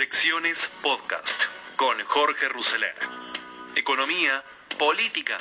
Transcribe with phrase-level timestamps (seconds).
[0.00, 1.42] Proyecciones Podcast
[1.76, 2.94] con Jorge Rousseler.
[3.76, 4.42] Economía,
[4.78, 5.36] política,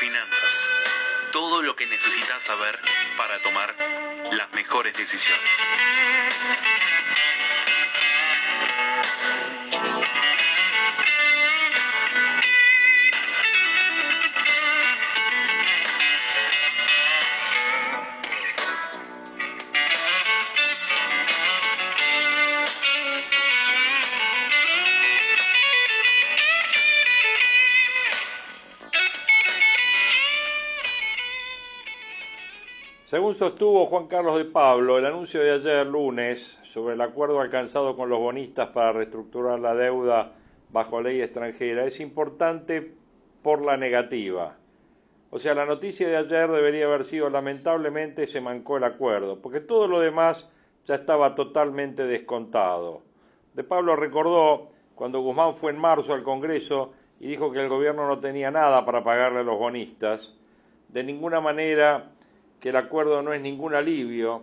[0.00, 0.68] finanzas.
[1.30, 2.76] Todo lo que necesitas saber
[3.16, 3.72] para tomar
[4.32, 5.54] las mejores decisiones.
[33.20, 37.94] Según sostuvo Juan Carlos de Pablo, el anuncio de ayer lunes sobre el acuerdo alcanzado
[37.94, 40.32] con los bonistas para reestructurar la deuda
[40.70, 42.94] bajo ley extranjera es importante
[43.42, 44.56] por la negativa.
[45.28, 49.60] O sea, la noticia de ayer debería haber sido lamentablemente se mancó el acuerdo, porque
[49.60, 50.48] todo lo demás
[50.86, 53.02] ya estaba totalmente descontado.
[53.52, 58.06] De Pablo recordó cuando Guzmán fue en marzo al Congreso y dijo que el gobierno
[58.06, 60.34] no tenía nada para pagarle a los bonistas.
[60.88, 62.12] De ninguna manera
[62.60, 64.42] que el acuerdo no es ningún alivio,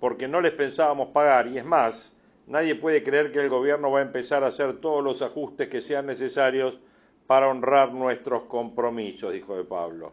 [0.00, 3.98] porque no les pensábamos pagar, y es más, nadie puede creer que el gobierno va
[3.98, 6.78] a empezar a hacer todos los ajustes que sean necesarios
[7.26, 10.12] para honrar nuestros compromisos, dijo de Pablo.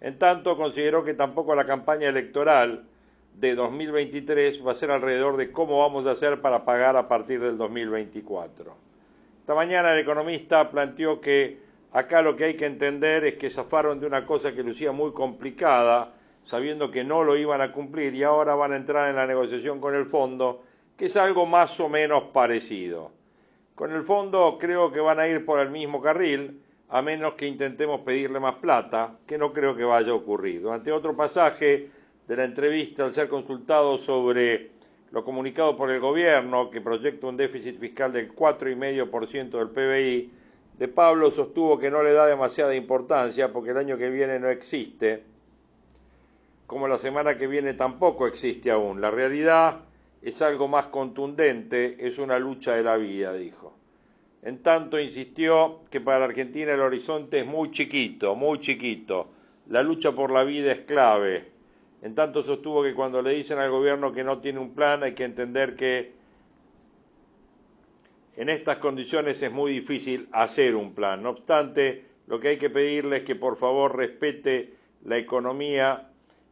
[0.00, 2.84] En tanto, consideró que tampoco la campaña electoral
[3.34, 7.40] de 2023 va a ser alrededor de cómo vamos a hacer para pagar a partir
[7.40, 8.76] del 2024.
[9.40, 11.60] Esta mañana el economista planteó que
[11.92, 15.12] acá lo que hay que entender es que zafaron de una cosa que lucía muy
[15.12, 16.14] complicada,
[16.48, 19.80] sabiendo que no lo iban a cumplir y ahora van a entrar en la negociación
[19.80, 20.62] con el fondo,
[20.96, 23.12] que es algo más o menos parecido.
[23.74, 27.46] Con el fondo creo que van a ir por el mismo carril, a menos que
[27.46, 30.62] intentemos pedirle más plata, que no creo que vaya a ocurrir.
[30.62, 31.90] Durante otro pasaje
[32.26, 34.70] de la entrevista, al ser consultado sobre
[35.10, 40.32] lo comunicado por el gobierno, que proyecta un déficit fiscal del 4,5% del PBI,
[40.78, 44.48] de Pablo sostuvo que no le da demasiada importancia porque el año que viene no
[44.48, 45.27] existe
[46.68, 49.00] como la semana que viene tampoco existe aún.
[49.00, 49.80] La realidad
[50.20, 53.74] es algo más contundente, es una lucha de la vida, dijo.
[54.42, 59.30] En tanto insistió que para Argentina el horizonte es muy chiquito, muy chiquito.
[59.68, 61.50] La lucha por la vida es clave.
[62.02, 65.14] En tanto sostuvo que cuando le dicen al gobierno que no tiene un plan hay
[65.14, 66.12] que entender que
[68.36, 71.22] en estas condiciones es muy difícil hacer un plan.
[71.22, 76.07] No obstante, lo que hay que pedirle es que por favor respete la economía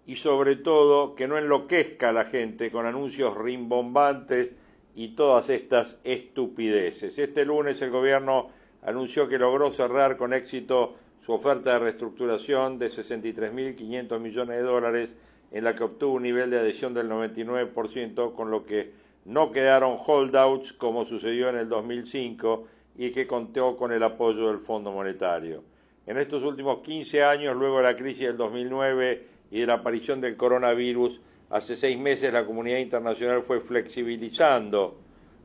[0.06, 4.50] y sobre todo que no enloquezca a la gente con anuncios rimbombantes
[4.94, 7.18] y todas estas estupideces.
[7.18, 8.48] Este lunes el gobierno
[8.82, 15.10] anunció que logró cerrar con éxito su oferta de reestructuración de 63.500 millones de dólares
[15.50, 18.92] en la que obtuvo un nivel de adhesión del 99%, con lo que
[19.24, 22.64] no quedaron holdouts como sucedió en el 2005
[22.96, 25.64] y que contó con el apoyo del Fondo Monetario.
[26.06, 30.20] En estos últimos 15 años, luego de la crisis del 2009 y de la aparición
[30.20, 31.20] del coronavirus,
[31.50, 34.98] hace seis meses la comunidad internacional fue flexibilizando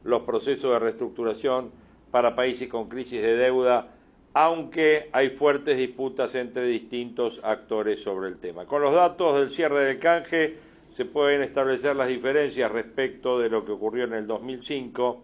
[0.04, 1.72] los procesos de reestructuración
[2.10, 3.94] para países con crisis de deuda,
[4.34, 8.66] aunque hay fuertes disputas entre distintos actores sobre el tema.
[8.66, 10.58] Con los datos del cierre del canje
[10.96, 15.24] se pueden establecer las diferencias respecto de lo que ocurrió en el 2005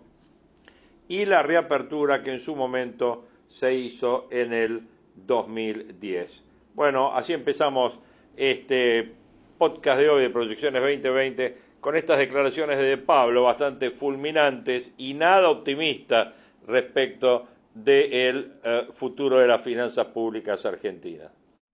[1.08, 6.44] y la reapertura que en su momento se hizo en el 2010.
[6.74, 8.00] Bueno, así empezamos
[8.38, 9.12] este
[9.58, 15.50] podcast de hoy de Proyecciones 2020 con estas declaraciones de Pablo bastante fulminantes y nada
[15.50, 16.34] optimistas
[16.68, 21.32] respecto del eh, futuro de las finanzas públicas argentinas.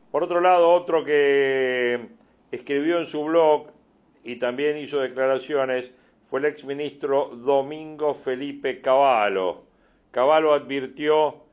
[0.10, 2.08] Por otro lado, otro que
[2.52, 3.68] escribió en su blog
[4.24, 5.92] y también hizo declaraciones
[6.24, 9.64] fue el exministro Domingo Felipe Cavallo.
[10.12, 11.44] Cavallo advirtió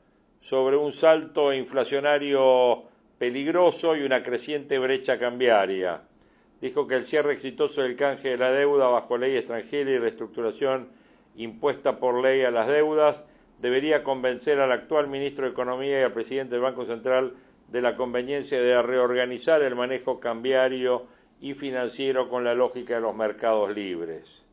[0.41, 2.90] sobre un salto inflacionario
[3.21, 6.01] peligroso y una creciente brecha cambiaria.
[6.63, 10.89] Dijo que el cierre exitoso del canje de la deuda bajo ley extranjera y reestructuración
[11.37, 13.23] impuesta por ley a las deudas
[13.59, 17.35] debería convencer al actual ministro de Economía y al presidente del Banco Central
[17.69, 21.07] de la conveniencia de reorganizar el manejo cambiario
[21.43, 24.50] y financiero con la lógica de los mercados libres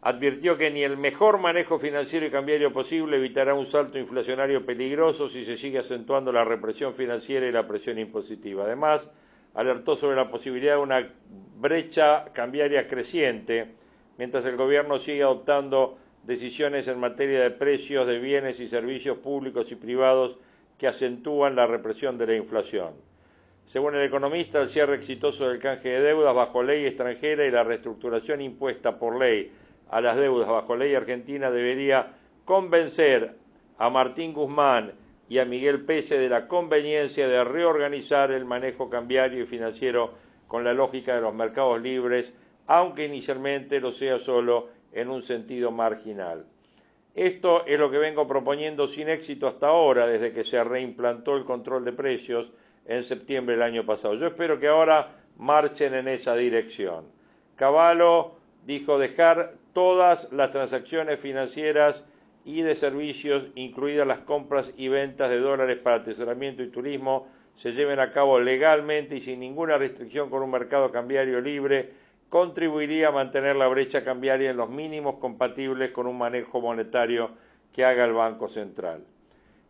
[0.00, 5.28] advirtió que ni el mejor manejo financiero y cambiario posible evitará un salto inflacionario peligroso
[5.28, 8.64] si se sigue acentuando la represión financiera y la presión impositiva.
[8.64, 9.08] Además,
[9.54, 11.10] alertó sobre la posibilidad de una
[11.56, 13.74] brecha cambiaria creciente
[14.18, 19.72] mientras el gobierno sigue adoptando decisiones en materia de precios de bienes y servicios públicos
[19.72, 20.38] y privados
[20.76, 22.92] que acentúan la represión de la inflación.
[23.66, 27.64] Según el economista, el cierre exitoso del canje de deudas bajo ley extranjera y la
[27.64, 29.52] reestructuración impuesta por ley
[29.90, 32.14] a las deudas bajo ley argentina debería
[32.44, 33.36] convencer
[33.78, 34.92] a Martín Guzmán
[35.28, 40.14] y a Miguel Pese de la conveniencia de reorganizar el manejo cambiario y financiero
[40.46, 42.32] con la lógica de los mercados libres,
[42.66, 46.46] aunque inicialmente lo sea solo en un sentido marginal.
[47.14, 51.44] Esto es lo que vengo proponiendo sin éxito hasta ahora, desde que se reimplantó el
[51.44, 52.52] control de precios
[52.86, 54.14] en septiembre del año pasado.
[54.14, 57.06] Yo espero que ahora marchen en esa dirección.
[57.56, 62.02] Cavallo dijo dejar todas las transacciones financieras
[62.44, 67.72] y de servicios, incluidas las compras y ventas de dólares para atesoramiento y turismo, se
[67.72, 71.90] lleven a cabo legalmente y sin ninguna restricción con un mercado cambiario libre,
[72.28, 77.30] contribuiría a mantener la brecha cambiaria en los mínimos compatibles con un manejo monetario
[77.72, 79.04] que haga el Banco Central.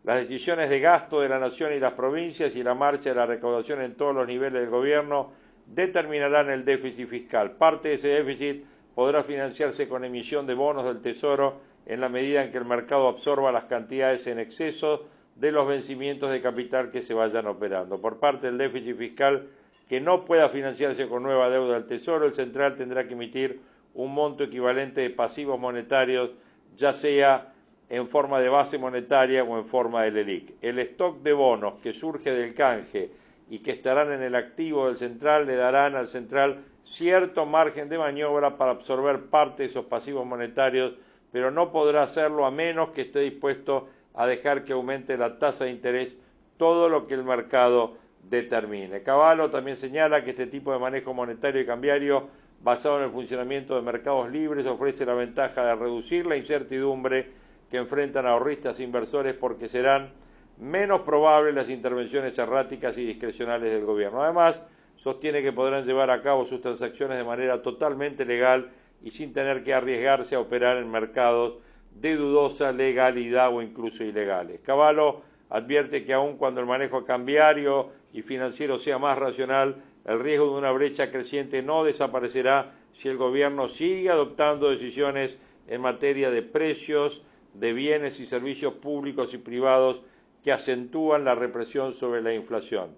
[0.03, 3.25] Las decisiones de gasto de la nación y las provincias y la marcha de la
[3.25, 5.33] recaudación en todos los niveles del gobierno
[5.65, 7.51] determinarán el déficit fiscal.
[7.51, 8.65] Parte de ese déficit
[8.99, 13.07] podrá financiarse con emisión de bonos del Tesoro en la medida en que el mercado
[13.07, 15.05] absorba las cantidades en exceso
[15.37, 18.01] de los vencimientos de capital que se vayan operando.
[18.01, 19.47] Por parte del déficit fiscal
[19.87, 23.61] que no pueda financiarse con nueva deuda del Tesoro, el central tendrá que emitir
[23.93, 26.31] un monto equivalente de pasivos monetarios,
[26.75, 27.53] ya sea
[27.87, 30.55] en forma de base monetaria o en forma de LELIC.
[30.61, 33.11] El stock de bonos que surge del canje
[33.49, 37.97] y que estarán en el activo del central le darán al central cierto margen de
[37.97, 40.93] maniobra para absorber parte de esos pasivos monetarios
[41.31, 45.65] pero no podrá hacerlo a menos que esté dispuesto a dejar que aumente la tasa
[45.65, 46.09] de interés
[46.57, 47.95] todo lo que el mercado
[48.29, 49.01] determine.
[49.01, 52.27] Cavallo también señala que este tipo de manejo monetario y cambiario
[52.61, 57.31] basado en el funcionamiento de mercados libres ofrece la ventaja de reducir la incertidumbre
[57.69, 60.11] que enfrentan ahorristas e inversores porque serán
[60.59, 64.21] menos probables las intervenciones erráticas y discrecionales del gobierno.
[64.21, 64.61] Además,
[64.97, 68.69] sostiene que podrán llevar a cabo sus transacciones de manera totalmente legal
[69.01, 71.57] y sin tener que arriesgarse a operar en mercados
[71.95, 74.59] de dudosa legalidad o incluso ilegales.
[74.61, 80.51] Cavallo advierte que aun cuando el manejo cambiario y financiero sea más racional, el riesgo
[80.51, 86.41] de una brecha creciente no desaparecerá si el gobierno sigue adoptando decisiones en materia de
[86.41, 87.23] precios
[87.53, 90.01] de bienes y servicios públicos y privados
[90.43, 92.95] que acentúan la represión sobre la inflación.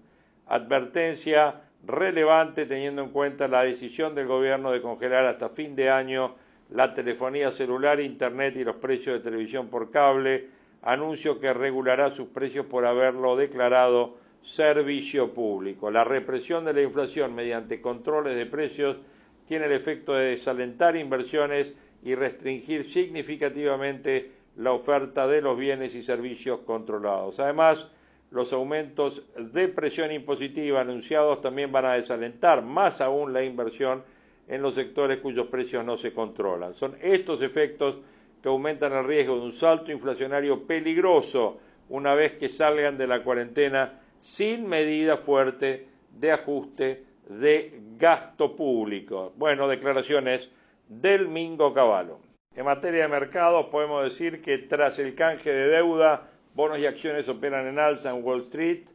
[0.48, 6.36] Advertencia relevante teniendo en cuenta la decisión del gobierno de congelar hasta fin de año
[6.70, 10.48] la telefonía celular, internet y los precios de televisión por cable,
[10.82, 15.92] anuncio que regulará sus precios por haberlo declarado servicio público.
[15.92, 18.98] La represión de la inflación mediante controles de precios
[19.46, 21.74] tiene el efecto de desalentar inversiones
[22.04, 27.40] y restringir significativamente la oferta de los bienes y servicios controlados.
[27.40, 27.88] Además,
[28.32, 34.04] los aumentos de presión impositiva anunciados también van a desalentar más aún la inversión
[34.48, 36.74] en los sectores cuyos precios no se controlan.
[36.74, 38.00] Son estos efectos
[38.42, 41.60] que aumentan el riesgo de un salto inflacionario peligroso
[41.90, 45.88] una vez que salgan de la cuarentena sin medida fuerte
[46.18, 49.34] de ajuste de gasto público.
[49.38, 50.50] Bueno, declaraciones
[50.88, 52.20] del Mingo Cavallo.
[52.54, 57.30] En materia de mercados podemos decir que tras el canje de deuda Bonos y acciones
[57.30, 58.90] operan en alza en Wall Street.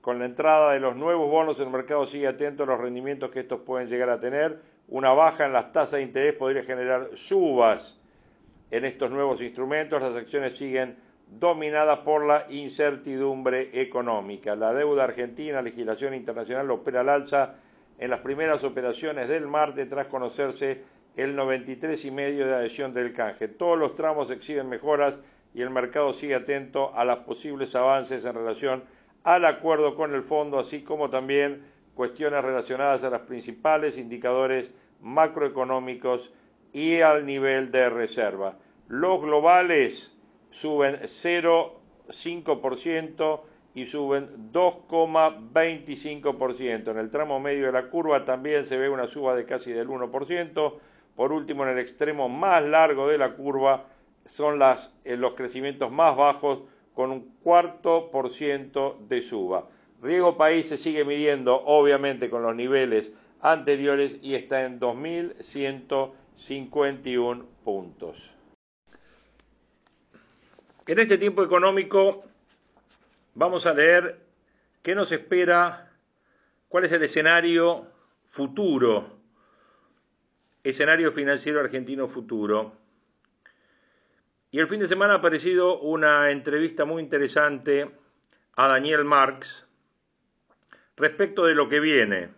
[0.00, 3.40] Con la entrada de los nuevos bonos, el mercado sigue atento a los rendimientos que
[3.40, 4.60] estos pueden llegar a tener.
[4.88, 8.00] Una baja en las tasas de interés podría generar subas
[8.72, 10.02] en estos nuevos instrumentos.
[10.02, 10.96] Las acciones siguen
[11.28, 14.56] dominadas por la incertidumbre económica.
[14.56, 17.54] La deuda argentina, legislación internacional, opera al alza
[17.96, 20.82] en las primeras operaciones del martes tras conocerse
[21.18, 23.48] el 93,5% de adhesión del canje.
[23.48, 25.18] Todos los tramos exhiben mejoras
[25.52, 28.84] y el mercado sigue atento a los posibles avances en relación
[29.24, 34.70] al acuerdo con el fondo, así como también cuestiones relacionadas a los principales indicadores
[35.00, 36.32] macroeconómicos
[36.72, 38.56] y al nivel de reserva.
[38.86, 40.16] Los globales
[40.50, 43.40] suben 0,5%
[43.74, 46.92] y suben 2,25%.
[46.92, 49.88] En el tramo medio de la curva también se ve una suba de casi del
[49.88, 50.78] 1%.
[51.18, 53.88] Por último, en el extremo más largo de la curva,
[54.24, 54.60] son
[55.04, 56.60] eh, los crecimientos más bajos
[56.94, 59.68] con un cuarto por ciento de suba.
[60.00, 63.10] Riego País se sigue midiendo obviamente con los niveles
[63.40, 68.36] anteriores y está en 2.151 puntos.
[70.86, 72.22] En este tiempo económico
[73.34, 74.20] vamos a leer
[74.82, 75.90] qué nos espera,
[76.68, 77.88] cuál es el escenario
[78.24, 79.17] futuro,
[80.70, 82.76] escenario financiero argentino futuro.
[84.50, 87.90] Y el fin de semana ha aparecido una entrevista muy interesante
[88.54, 89.66] a Daniel Marx
[90.96, 92.30] respecto de lo que viene,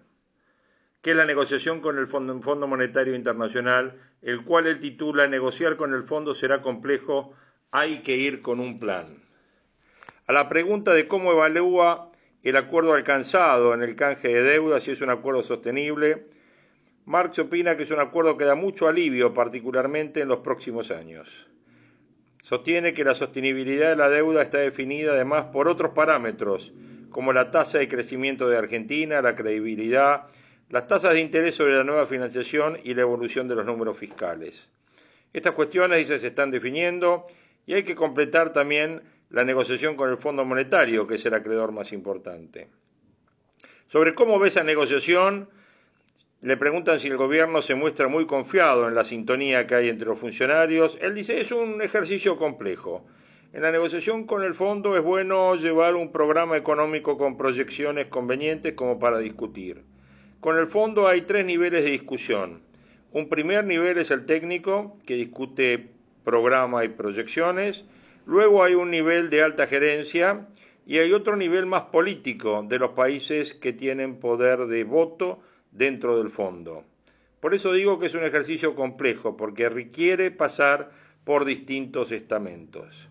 [1.03, 5.95] que es la negociación con el Fondo, Monetario Internacional, el cual él titula Negociar con
[5.95, 7.35] el fondo será complejo,
[7.71, 9.07] hay que ir con un plan.
[10.27, 12.11] A la pregunta de cómo evalúa
[12.43, 16.27] el acuerdo alcanzado en el canje de deuda, si es un acuerdo sostenible,
[17.11, 21.49] Marx opina que es un acuerdo que da mucho alivio, particularmente en los próximos años.
[22.45, 26.73] Sostiene que la sostenibilidad de la deuda está definida además por otros parámetros,
[27.11, 30.29] como la tasa de crecimiento de Argentina, la credibilidad,
[30.69, 34.69] las tasas de interés sobre la nueva financiación y la evolución de los números fiscales.
[35.33, 37.26] Estas cuestiones, dice, se están definiendo
[37.67, 41.73] y hay que completar también la negociación con el Fondo Monetario, que es el acreedor
[41.73, 42.69] más importante.
[43.88, 45.49] Sobre cómo ve esa negociación,
[46.42, 50.06] le preguntan si el gobierno se muestra muy confiado en la sintonía que hay entre
[50.06, 50.97] los funcionarios.
[51.02, 53.04] Él dice, es un ejercicio complejo.
[53.52, 58.73] En la negociación con el fondo es bueno llevar un programa económico con proyecciones convenientes
[58.73, 59.82] como para discutir.
[60.40, 62.62] Con el fondo hay tres niveles de discusión.
[63.12, 65.90] Un primer nivel es el técnico, que discute
[66.25, 67.85] programa y proyecciones.
[68.25, 70.47] Luego hay un nivel de alta gerencia
[70.87, 75.40] y hay otro nivel más político de los países que tienen poder de voto
[75.73, 76.85] dentro del fondo.
[77.41, 80.91] Por eso digo que es un ejercicio complejo, porque requiere pasar
[81.25, 83.09] por distintos estamentos.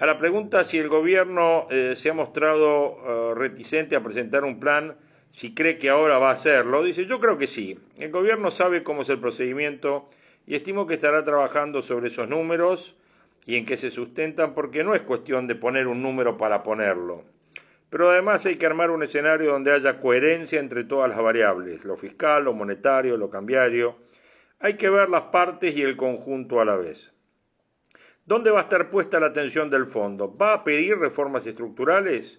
[0.00, 4.58] A la pregunta si el gobierno eh, se ha mostrado eh, reticente a presentar un
[4.58, 4.96] plan,
[5.32, 7.78] si cree que ahora va a hacerlo, dice yo creo que sí.
[7.98, 10.08] El gobierno sabe cómo es el procedimiento
[10.46, 12.96] y estimo que estará trabajando sobre esos números
[13.46, 17.24] y en qué se sustentan, porque no es cuestión de poner un número para ponerlo.
[17.90, 21.96] Pero además hay que armar un escenario donde haya coherencia entre todas las variables, lo
[21.96, 23.98] fiscal, lo monetario, lo cambiario.
[24.60, 27.12] Hay que ver las partes y el conjunto a la vez.
[28.24, 30.36] ¿Dónde va a estar puesta la atención del fondo?
[30.36, 32.38] ¿Va a pedir reformas estructurales?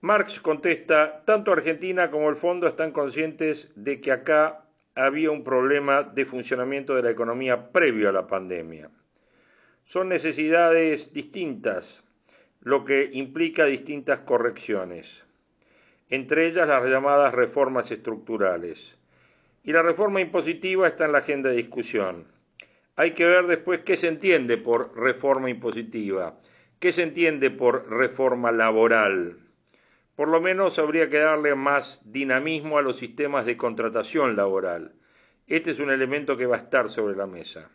[0.00, 4.64] Marx contesta, tanto Argentina como el fondo están conscientes de que acá
[4.96, 8.90] había un problema de funcionamiento de la economía previo a la pandemia.
[9.84, 12.02] Son necesidades distintas,
[12.64, 15.24] lo que implica distintas correcciones,
[16.08, 18.96] entre ellas las llamadas reformas estructurales.
[19.64, 22.26] Y la reforma impositiva está en la agenda de discusión.
[22.94, 26.38] Hay que ver después qué se entiende por reforma impositiva,
[26.78, 29.38] qué se entiende por reforma laboral.
[30.14, 34.92] Por lo menos habría que darle más dinamismo a los sistemas de contratación laboral.
[35.48, 37.70] Este es un elemento que va a estar sobre la mesa.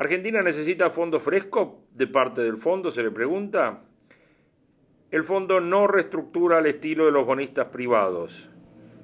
[0.00, 2.90] ¿Argentina necesita fondo fresco de parte del fondo?
[2.90, 3.82] Se le pregunta.
[5.10, 8.48] El fondo no reestructura al estilo de los bonistas privados.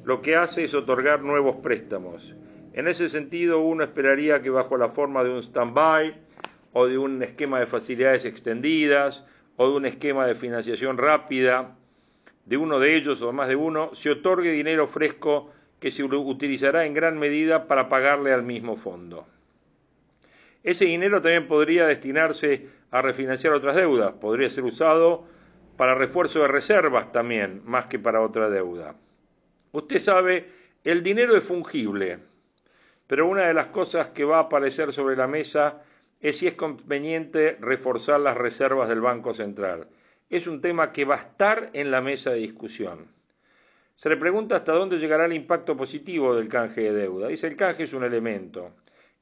[0.04, 2.34] Lo que hace es otorgar nuevos préstamos.
[2.72, 6.18] En ese sentido, uno esperaría que bajo la forma de un stand-by
[6.72, 9.22] o de un esquema de facilidades extendidas
[9.56, 11.76] o de un esquema de financiación rápida
[12.46, 16.86] de uno de ellos o más de uno, se otorgue dinero fresco que se utilizará
[16.86, 19.26] en gran medida para pagarle al mismo fondo.
[20.66, 25.24] Ese dinero también podría destinarse a refinanciar otras deudas, podría ser usado
[25.76, 28.96] para refuerzo de reservas también, más que para otra deuda.
[29.70, 30.50] Usted sabe,
[30.82, 32.18] el dinero es fungible,
[33.06, 35.84] pero una de las cosas que va a aparecer sobre la mesa
[36.20, 39.86] es si es conveniente reforzar las reservas del Banco Central.
[40.28, 43.06] Es un tema que va a estar en la mesa de discusión.
[43.94, 47.28] Se le pregunta hasta dónde llegará el impacto positivo del canje de deuda.
[47.28, 48.72] Dice, el canje es un elemento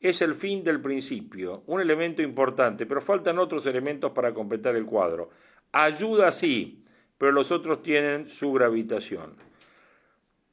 [0.08, 4.84] es el fin del principio, un elemento importante, pero faltan otros elementos para completar el
[4.84, 5.30] cuadro.
[5.72, 6.84] Ayuda sí,
[7.16, 9.34] pero los otros tienen su gravitación.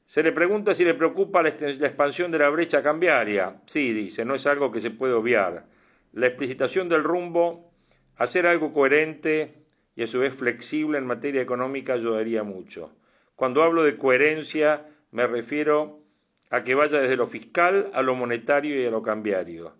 [0.06, 3.60] Se le pregunta si le preocupa la, expansión de la brecha cambiaria.
[3.66, 5.66] Sí, dice, no es algo que se puede obviar.
[6.14, 7.70] La explicitación del rumbo,
[8.16, 9.54] hacer algo coherente
[9.94, 12.90] y a su vez flexible en materia económica ayudaría mucho.
[13.36, 16.01] Cuando hablo de coherencia me refiero
[16.52, 19.72] a que vaya desde lo fiscal a lo monetario y a lo cambiario,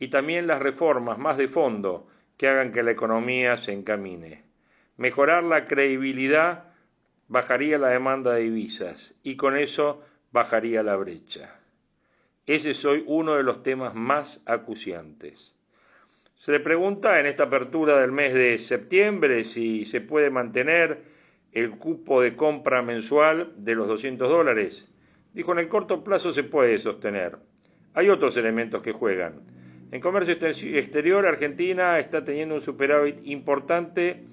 [0.00, 4.42] y también las reformas más de fondo que hagan que la economía se encamine.
[4.96, 6.64] Mejorar la credibilidad
[7.28, 10.02] bajaría la demanda de divisas y con eso
[10.32, 11.54] bajaría la brecha.
[12.44, 15.54] Ese es hoy uno de los temas más acuciantes.
[16.40, 21.02] Se le pregunta en esta apertura del mes de septiembre si se puede mantener
[21.52, 24.88] el cupo de compra mensual de los 200 dólares.
[25.36, 27.36] Dijo, en el corto plazo se puede sostener.
[27.92, 29.42] Hay otros elementos que juegan.
[29.92, 34.24] En comercio exterior, Argentina está teniendo un superávit importante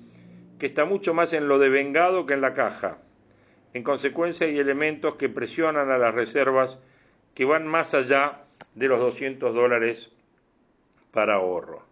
[0.57, 2.99] que está mucho más en lo devengado que en la caja.
[3.73, 6.79] En consecuencia, hay elementos que presionan a las reservas
[7.35, 10.09] que van más allá de los 200 dólares
[11.11, 11.85] para ahorro.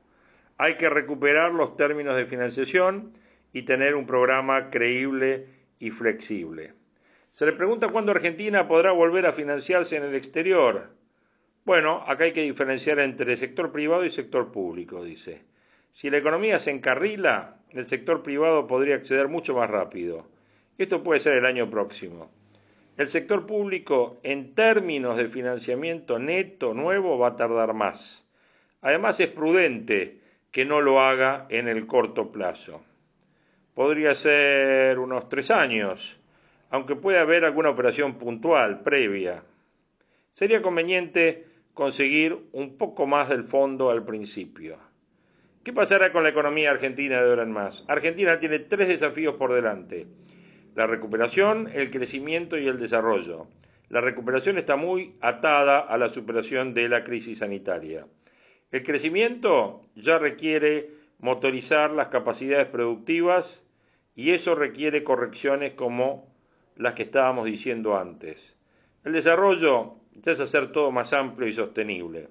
[0.57, 3.11] Hay que recuperar los términos de financiación
[3.51, 5.47] y tener un programa creíble
[5.79, 6.75] y flexible.
[7.33, 10.89] Se le pregunta cuándo Argentina podrá volver a financiarse en el exterior.
[11.63, 15.43] Bueno, acá hay que diferenciar entre sector privado y sector público, dice.
[15.93, 20.27] Si la economía se encarrila, el sector privado podría acceder mucho más rápido.
[20.77, 22.31] Esto puede ser el año próximo.
[22.97, 28.25] El sector público, en términos de financiamiento neto nuevo, va a tardar más.
[28.81, 30.19] Además, es prudente
[30.51, 32.83] que no lo haga en el corto plazo.
[33.73, 36.19] Podría ser unos tres años,
[36.71, 39.43] aunque puede haber alguna operación puntual previa.
[40.33, 44.77] Sería conveniente conseguir un poco más del fondo al principio.
[45.63, 47.83] ¿Qué pasará con la economía argentina de ahora en más?
[47.87, 50.07] Argentina tiene tres desafíos por delante.
[50.73, 53.47] La recuperación, el crecimiento y el desarrollo.
[53.89, 58.07] La recuperación está muy atada a la superación de la crisis sanitaria.
[58.71, 63.61] El crecimiento ya requiere motorizar las capacidades productivas
[64.15, 66.30] y eso requiere correcciones como
[66.81, 68.55] las que estábamos diciendo antes.
[69.05, 72.29] El desarrollo ya es hacer todo más amplio y sostenible.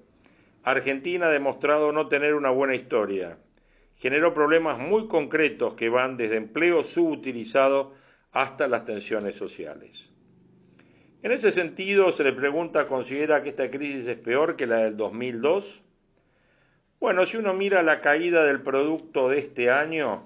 [0.63, 3.37] Argentina ha demostrado no tener una buena historia.
[3.95, 7.93] Generó problemas muy concretos que van desde empleo subutilizado
[8.33, 10.09] hasta las tensiones sociales.
[11.23, 14.97] En ese sentido, se le pregunta, ¿considera que esta crisis es peor que la del
[14.97, 15.81] 2002?
[16.99, 20.23] Bueno, si uno mira la caída del producto de este año,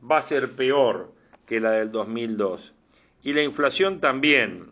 [0.00, 1.12] va a ser peor
[1.44, 2.75] que la del 2002.
[3.26, 4.68] Y la inflación también.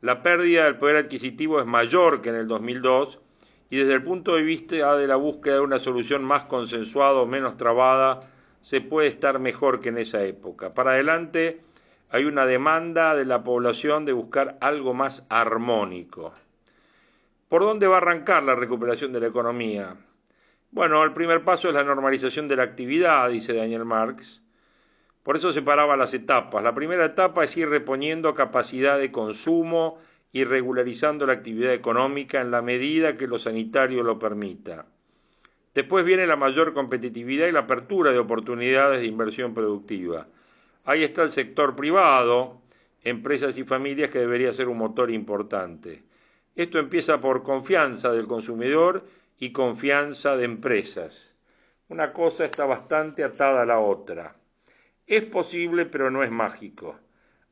[0.00, 3.20] La pérdida del poder adquisitivo es mayor que en el 2002
[3.68, 7.26] y desde el punto de vista de la búsqueda de una solución más consensuada o
[7.26, 8.20] menos trabada,
[8.62, 10.72] se puede estar mejor que en esa época.
[10.72, 11.60] Para adelante
[12.08, 16.32] hay una demanda de la población de buscar algo más armónico.
[17.50, 19.94] ¿Por dónde va a arrancar la recuperación de la economía?
[20.70, 24.40] Bueno, el primer paso es la normalización de la actividad, dice Daniel Marx.
[25.24, 26.62] Por eso separaba las etapas.
[26.62, 29.98] La primera etapa es ir reponiendo capacidad de consumo
[30.32, 34.84] y regularizando la actividad económica en la medida que lo sanitario lo permita.
[35.74, 40.26] Después viene la mayor competitividad y la apertura de oportunidades de inversión productiva.
[40.84, 42.60] Ahí está el sector privado,
[43.02, 46.02] empresas y familias que debería ser un motor importante.
[46.54, 49.06] Esto empieza por confianza del consumidor
[49.38, 51.34] y confianza de empresas.
[51.88, 54.36] Una cosa está bastante atada a la otra.
[55.06, 56.98] Es posible, pero no es mágico.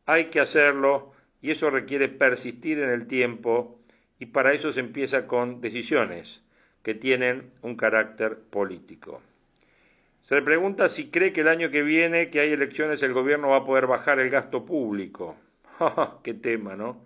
[0.06, 3.78] Hay que hacerlo y eso requiere persistir en el tiempo
[4.18, 6.42] y para eso se empieza con decisiones
[6.82, 9.20] que tienen un carácter político.
[10.22, 13.48] Se le pregunta si cree que el año que viene, que hay elecciones, el gobierno
[13.48, 15.36] va a poder bajar el gasto público.
[16.22, 17.04] ¡Qué tema, ¿no?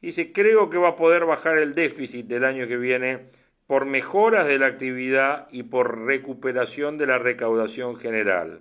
[0.00, 3.30] Dice, creo que va a poder bajar el déficit del año que viene
[3.66, 8.60] por mejoras de la actividad y por recuperación de la recaudación general.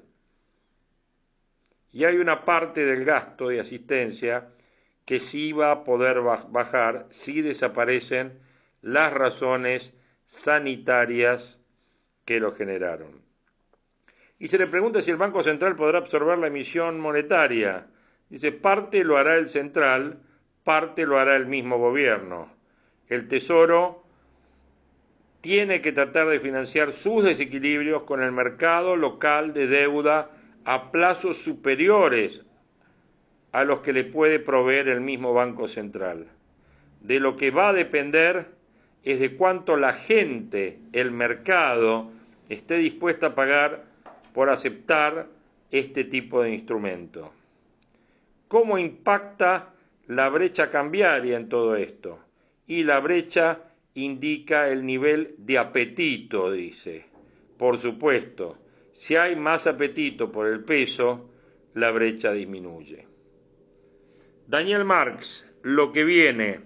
[1.96, 4.50] Y hay una parte del gasto de asistencia
[5.06, 8.38] que sí va a poder bajar si desaparecen
[8.82, 9.94] las razones
[10.28, 11.58] sanitarias
[12.26, 13.22] que lo generaron.
[14.40, 17.88] Y se le pregunta si el Banco Central podrá absorber la emisión monetaria.
[18.28, 20.20] Dice, parte lo hará el central,
[20.66, 22.52] parte lo hará el mismo gobierno.
[23.08, 24.04] El Tesoro
[25.40, 30.35] tiene que tratar de financiar sus desequilibrios con el mercado local de deuda
[30.66, 32.42] a plazos superiores
[33.52, 36.28] a los que le puede proveer el mismo Banco Central.
[37.02, 38.48] De lo que va a depender
[39.04, 42.12] es de cuánto la gente, el mercado,
[42.50, 43.86] esté dispuesta a pagar
[44.34, 45.28] por aceptar
[45.72, 47.32] este tipo de instrumento.
[48.48, 49.74] ¿Cómo impacta
[50.08, 52.20] la brecha cambiaria en todo esto?
[52.68, 53.60] Y la brecha
[53.94, 57.06] indica el nivel de apetito, dice.
[57.58, 58.58] Por supuesto,
[58.98, 61.30] si hay más apetito por el peso,
[61.74, 63.08] la brecha disminuye.
[64.48, 66.62] Daniel Marx, lo que viene,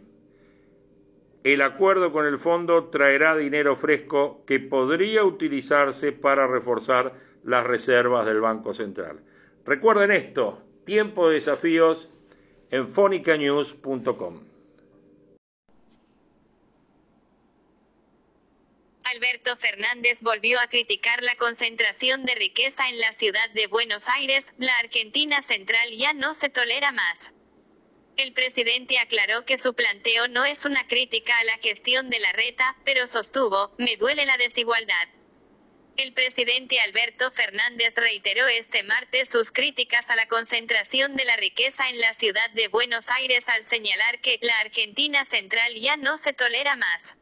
[1.43, 7.13] el acuerdo con el fondo traerá dinero fresco que podría utilizarse para reforzar
[7.43, 9.21] las reservas del Banco Central.
[9.65, 12.09] Recuerden esto, tiempo de desafíos
[12.71, 14.48] en fonicanews.com.
[19.11, 24.51] Alberto Fernández volvió a criticar la concentración de riqueza en la ciudad de Buenos Aires,
[24.59, 27.31] la Argentina Central ya no se tolera más.
[28.17, 32.31] El presidente aclaró que su planteo no es una crítica a la gestión de la
[32.33, 35.07] reta, pero sostuvo, me duele la desigualdad.
[35.97, 41.89] El presidente Alberto Fernández reiteró este martes sus críticas a la concentración de la riqueza
[41.89, 46.31] en la ciudad de Buenos Aires al señalar que la Argentina Central ya no se
[46.31, 47.15] tolera más.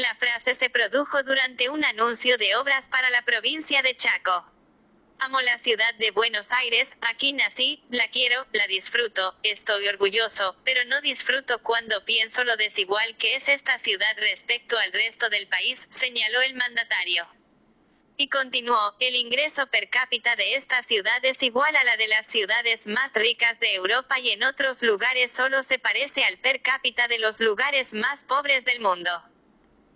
[0.00, 4.50] La frase se produjo durante un anuncio de obras para la provincia de Chaco.
[5.18, 10.86] Amo la ciudad de Buenos Aires, aquí nací, la quiero, la disfruto, estoy orgulloso, pero
[10.86, 15.86] no disfruto cuando pienso lo desigual que es esta ciudad respecto al resto del país,
[15.90, 17.28] señaló el mandatario.
[18.16, 22.26] Y continuó, el ingreso per cápita de esta ciudad es igual a la de las
[22.26, 27.06] ciudades más ricas de Europa y en otros lugares solo se parece al per cápita
[27.06, 29.29] de los lugares más pobres del mundo.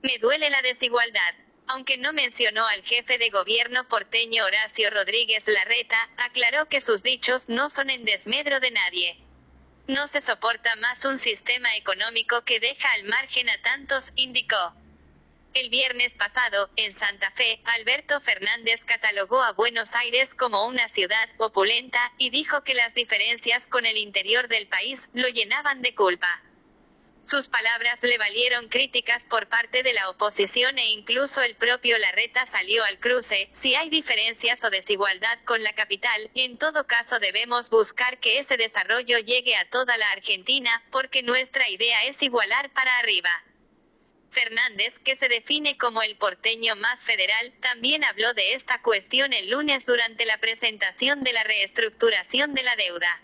[0.04, 1.34] Me duele la desigualdad.
[1.66, 7.48] Aunque no mencionó al jefe de gobierno porteño Horacio Rodríguez Larreta, aclaró que sus dichos
[7.48, 9.16] no son en desmedro de nadie.
[9.86, 14.74] No se soporta más un sistema económico que deja al margen a tantos, indicó.
[15.54, 21.30] El viernes pasado, en Santa Fe, Alberto Fernández catalogó a Buenos Aires como una ciudad
[21.38, 26.42] opulenta, y dijo que las diferencias con el interior del país lo llenaban de culpa.
[27.26, 32.44] Sus palabras le valieron críticas por parte de la oposición e incluso el propio Larreta
[32.44, 37.70] salió al cruce, si hay diferencias o desigualdad con la capital, en todo caso debemos
[37.70, 42.98] buscar que ese desarrollo llegue a toda la Argentina, porque nuestra idea es igualar para
[42.98, 43.30] arriba.
[44.30, 49.48] Fernández, que se define como el porteño más federal, también habló de esta cuestión el
[49.48, 53.23] lunes durante la presentación de la reestructuración de la deuda.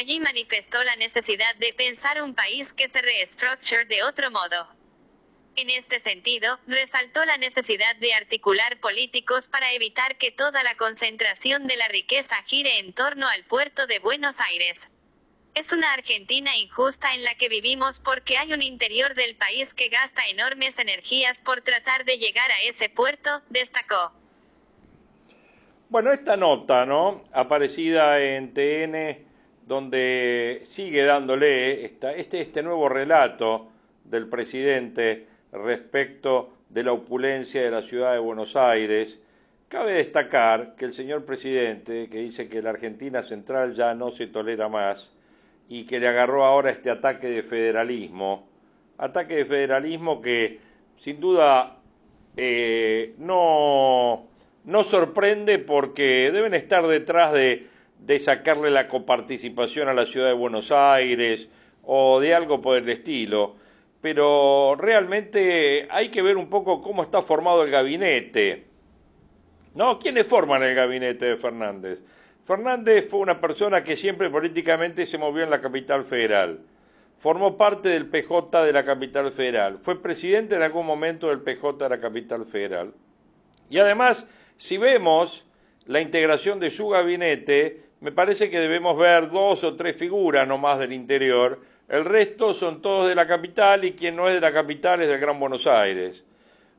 [0.00, 4.66] Allí manifestó la necesidad de pensar un país que se reestructure de otro modo.
[5.56, 11.66] En este sentido, resaltó la necesidad de articular políticos para evitar que toda la concentración
[11.66, 14.88] de la riqueza gire en torno al puerto de Buenos Aires.
[15.54, 19.90] Es una Argentina injusta en la que vivimos porque hay un interior del país que
[19.90, 24.14] gasta enormes energías por tratar de llegar a ese puerto, destacó.
[25.90, 27.24] Bueno, esta nota, ¿no?
[27.34, 29.29] Aparecida en TN,
[29.70, 33.68] donde sigue dándole este, este nuevo relato
[34.02, 39.16] del presidente respecto de la opulencia de la ciudad de Buenos Aires.
[39.68, 44.26] Cabe destacar que el señor presidente, que dice que la Argentina central ya no se
[44.26, 45.12] tolera más,
[45.68, 48.48] y que le agarró ahora este ataque de federalismo,
[48.98, 50.58] ataque de federalismo que
[50.98, 51.76] sin duda
[52.36, 54.26] eh, no,
[54.64, 57.70] no sorprende porque deben estar detrás de,
[58.04, 61.48] de sacarle la coparticipación a la ciudad de Buenos Aires
[61.82, 63.56] o de algo por el estilo,
[64.00, 68.66] pero realmente hay que ver un poco cómo está formado el gabinete.
[69.74, 69.98] ¿No?
[69.98, 72.02] ¿Quiénes forman el gabinete de Fernández?
[72.44, 76.60] Fernández fue una persona que siempre políticamente se movió en la capital federal.
[77.18, 79.78] Formó parte del PJ de la capital federal.
[79.82, 82.92] Fue presidente en algún momento del PJ de la capital federal.
[83.68, 85.46] Y además, si vemos
[85.86, 90.78] la integración de su gabinete, me parece que debemos ver dos o tres figuras nomás
[90.78, 91.60] del interior.
[91.88, 95.08] El resto son todos de la capital y quien no es de la capital es
[95.08, 96.24] del Gran Buenos Aires.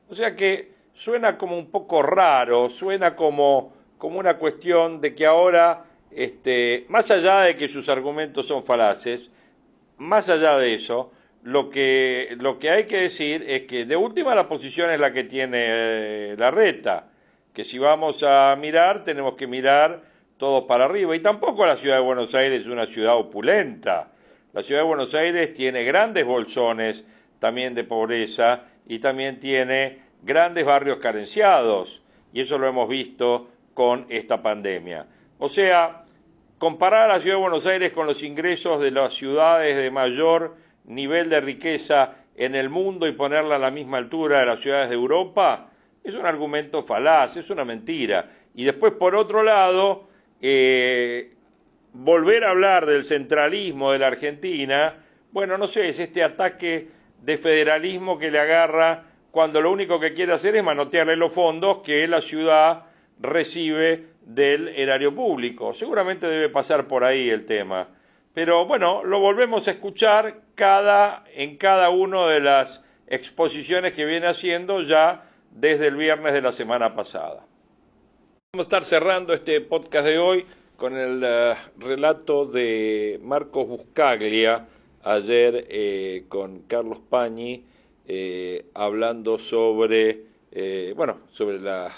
[0.08, 5.26] O sea que suena como un poco raro, suena como como una cuestión de que
[5.26, 9.30] ahora, este, más allá de que sus argumentos son falaces,
[9.96, 11.12] más allá de eso,
[11.44, 15.12] lo que, lo que hay que decir es que de última la posición es la
[15.12, 17.10] que tiene eh, la reta,
[17.54, 20.02] que si vamos a mirar tenemos que mirar
[20.36, 21.14] todos para arriba.
[21.14, 24.12] Y tampoco la ciudad de Buenos Aires es una ciudad opulenta.
[24.52, 27.04] La ciudad de Buenos Aires tiene grandes bolsones
[27.38, 32.02] también de pobreza y también tiene grandes barrios carenciados.
[32.32, 35.06] Y eso lo hemos visto con esta pandemia.
[35.38, 36.04] O sea,
[36.58, 40.56] comparar a la ciudad de Buenos Aires con los ingresos de las ciudades de mayor
[40.84, 44.88] nivel de riqueza en el mundo y ponerla a la misma altura de las ciudades
[44.88, 45.68] de Europa
[46.04, 48.30] es un argumento falaz, es una mentira.
[48.54, 50.08] Y después, por otro lado,
[50.42, 51.32] eh,
[51.92, 54.96] volver a hablar del centralismo de la Argentina,
[55.30, 56.88] bueno, no sé, es este ataque
[57.22, 61.78] de federalismo que le agarra cuando lo único que quiere hacer es manotearle los fondos
[61.78, 62.84] que la ciudad
[63.18, 65.72] recibe del erario público.
[65.72, 67.88] Seguramente debe pasar por ahí el tema.
[68.34, 74.26] Pero bueno, lo volvemos a escuchar cada, en cada una de las exposiciones que viene
[74.26, 77.44] haciendo ya desde el viernes de la semana pasada.
[78.54, 80.44] Vamos a estar cerrando este podcast de hoy
[80.76, 84.68] con el eh, relato de Marcos Buscaglia,
[85.02, 87.64] ayer eh, con Carlos Pañi,
[88.06, 90.26] eh, hablando sobre,
[90.94, 91.90] bueno, sobre la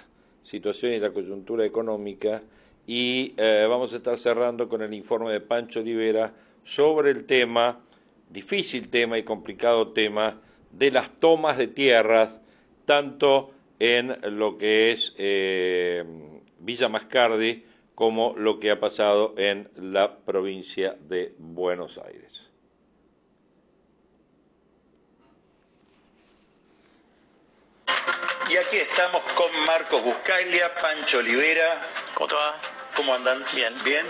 [0.44, 2.40] situación y la coyuntura económica.
[2.86, 7.80] Y vamos a estar cerrando con el informe de Pancho Olivera sobre el tema,
[8.30, 10.40] difícil tema y complicado tema,
[10.70, 12.38] de las tomas de tierras,
[12.84, 15.14] tanto en lo que es
[16.64, 22.50] Villa Mascardi como lo que ha pasado en la provincia de Buenos Aires.
[28.50, 31.80] Y aquí estamos con Marcos Buscaglia, Pancho Olivera.
[32.14, 32.54] ¿Cómo te va?
[32.96, 33.42] ¿Cómo andan?
[33.54, 33.72] Bien.
[33.84, 34.06] ¿Bien?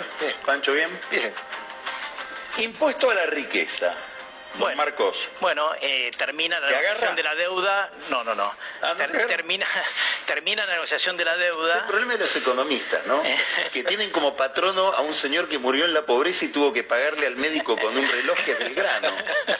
[0.46, 0.90] ¿Pancho bien?
[1.10, 1.32] Bien.
[2.58, 3.94] Impuesto a la riqueza.
[4.58, 5.28] Marcos.
[5.40, 7.16] Bueno, eh, termina la ¿Te negociación agarra?
[7.16, 7.90] de la deuda.
[8.10, 8.54] No, no, no.
[8.82, 8.94] Ah,
[9.26, 9.66] termina,
[10.26, 11.86] termina la negociación de la Es el deuda.
[11.86, 13.22] problema de los economistas, ¿no?
[13.24, 13.38] Eh.
[13.72, 16.84] Que tienen como patrono a un señor que murió en la pobreza y tuvo que
[16.84, 19.08] pagarle al médico con un reloj que es del grano.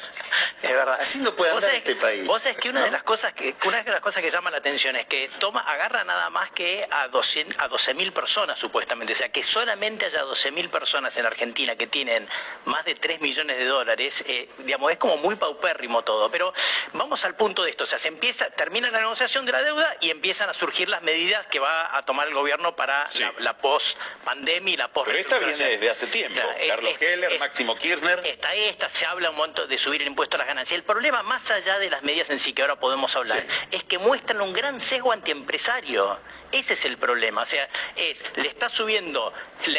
[0.63, 0.99] Es verdad.
[1.01, 3.83] Así no puede andar este país, Vos sabés que una de las cosas que una
[3.83, 7.07] de las cosas que llama la atención es que toma agarra nada más que a
[7.09, 11.87] 200 a 12.000 personas supuestamente, o sea, que solamente haya 12.000 personas en Argentina que
[11.87, 12.27] tienen
[12.65, 16.53] más de 3 millones de dólares, eh, digamos, es como muy paupérrimo todo, pero
[16.93, 19.97] vamos al punto de esto, o sea, se empieza termina la negociación de la deuda
[20.01, 23.23] y empiezan a surgir las medidas que va a tomar el gobierno para Sí.
[23.23, 26.35] la, la post pandemia y la post Pero esta viene desde hace tiempo.
[26.41, 28.21] Claro, Carlos es- Heller, es- Máximo Kirchner.
[28.27, 30.77] Está esta, se habla un montón de subir el impuesto a las ganancias.
[30.79, 33.99] El problema, más allá de las medidas en sí que ahora podemos hablar, es que
[33.99, 36.19] muestran un gran sesgo antiempresario.
[36.55, 37.43] Ese es el problema.
[37.43, 39.33] O sea, es, le está subiendo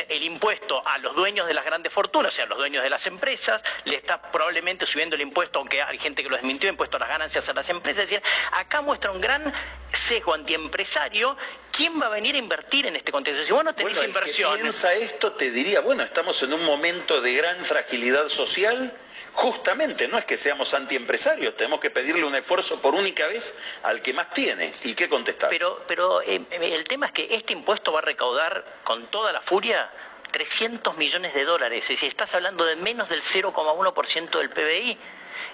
[0.10, 2.90] el impuesto a los dueños de las grandes fortunas, o sea, a los dueños de
[2.90, 6.98] las empresas, le está probablemente subiendo el impuesto, aunque hay gente que lo desmintió, impuesto
[6.98, 8.04] a las ganancias a las empresas.
[8.04, 9.54] Es decir, acá muestra un gran
[9.96, 11.36] sesgo antiempresario.
[11.72, 13.44] ¿Quién va a venir a invertir en este contexto?
[13.46, 14.60] Si vos no tenés Bueno, el que inversión.
[14.60, 18.94] piensa esto te diría, bueno, estamos en un momento de gran fragilidad social.
[19.34, 24.02] Justamente, no es que seamos antiempresarios, tenemos que pedirle un esfuerzo por única vez al
[24.02, 24.72] que más tiene.
[24.86, 25.50] ¿Y qué contestar?
[25.50, 29.42] Pero, pero eh, el tema es que este impuesto va a recaudar con toda la
[29.42, 29.92] furia
[30.32, 31.84] 300 millones de dólares.
[31.84, 34.98] Es decir, estás hablando de menos del 0,1% del PBI.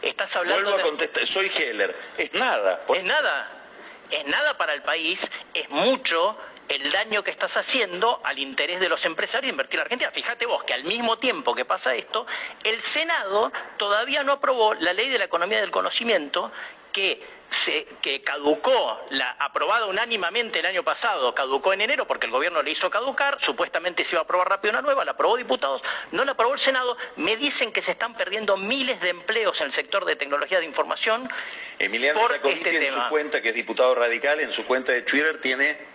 [0.03, 0.83] Estás hablando Vuelvo a de...
[0.83, 2.81] contestar, soy Heller, es nada.
[2.85, 3.60] Por- Es nada.
[4.11, 6.37] Es nada para el país, es mucho
[6.69, 10.11] el daño que estás haciendo al interés de los empresarios de invertir en Argentina.
[10.11, 12.25] Fíjate vos que al mismo tiempo que pasa esto,
[12.63, 16.51] el Senado todavía no aprobó la ley de la economía del conocimiento
[16.93, 17.21] que
[17.51, 22.63] se, que caducó, la aprobada unánimemente el año pasado, caducó en enero porque el gobierno
[22.63, 26.23] le hizo caducar, supuestamente se iba a aprobar rápido una nueva, la aprobó diputados, no
[26.23, 29.73] la aprobó el Senado, me dicen que se están perdiendo miles de empleos en el
[29.73, 31.29] sector de tecnología de información
[31.77, 35.41] Emiliano por este en su cuenta, que es diputado radical, en su cuenta de Twitter
[35.41, 35.90] tiene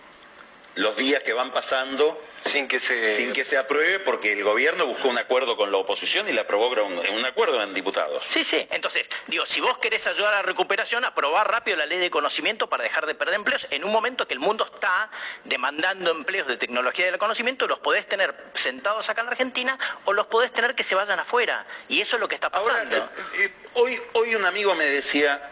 [0.77, 4.85] los días que van pasando sin que se sin que se apruebe porque el gobierno
[4.85, 8.23] buscó un acuerdo con la oposición y le aprobó un, un acuerdo en diputados.
[8.29, 8.65] Sí, sí.
[8.71, 12.67] Entonces, digo, si vos querés ayudar a la recuperación, aprobar rápido la ley de conocimiento
[12.69, 15.09] para dejar de perder empleos, en un momento que el mundo está
[15.43, 20.13] demandando empleos de tecnología del conocimiento, los podés tener sentados acá en la Argentina o
[20.13, 21.65] los podés tener que se vayan afuera.
[21.89, 22.97] Y eso es lo que está Ahora, pasando.
[22.97, 23.09] eh,
[23.39, 25.49] eh, hoy, hoy un amigo me decía,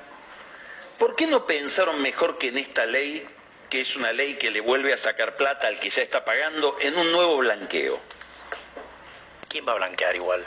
[0.98, 3.28] ¿por qué no pensaron mejor que en esta ley,
[3.70, 6.78] que es una ley que le vuelve a sacar plata al que ya está pagando,
[6.82, 8.00] en un nuevo blanqueo?
[9.50, 10.46] ¿Quién va a blanquear igual?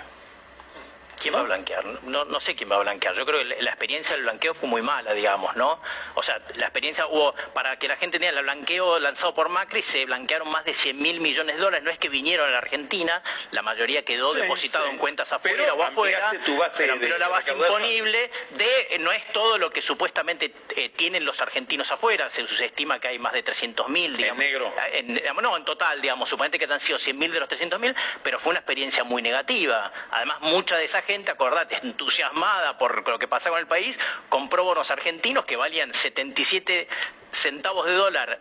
[1.20, 1.85] ¿Quién va a blanquear?
[2.04, 3.14] No, no sé quién va a blanquear.
[3.14, 5.81] Yo creo que la experiencia del blanqueo fue muy mala, digamos, ¿no?
[6.14, 9.83] O sea, la experiencia hubo, para que la gente tenga el blanqueo lanzado por Macri,
[9.83, 11.85] se blanquearon más de 100 mil millones de dólares.
[11.85, 14.90] No es que vinieron a la Argentina, la mayoría quedó Sí, depositado sí.
[14.92, 16.28] en cuentas Pero afuera o afuera.
[16.28, 20.52] ampliaste tu base pero de- la base imponible de, no es todo lo que supuestamente
[20.76, 22.31] eh, tienen los argentinos afuera.
[22.31, 24.38] Se, se estima que hay más de 300 mil, digamos.
[24.38, 24.72] negro.
[24.92, 28.38] En, digamos, no, en total, digamos, suponete que hayan sido 100.000 de los 300.000, pero
[28.38, 29.92] fue una experiencia muy negativa.
[30.11, 34.62] Además, mucha de esa gente, acordate, entusiasmada por lo que pasa con el país, compró
[34.62, 36.87] bonos argentinos que valían 77
[37.31, 38.38] centavos de dólar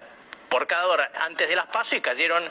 [0.50, 2.44] por cada dólar antes de las pasos y cayeron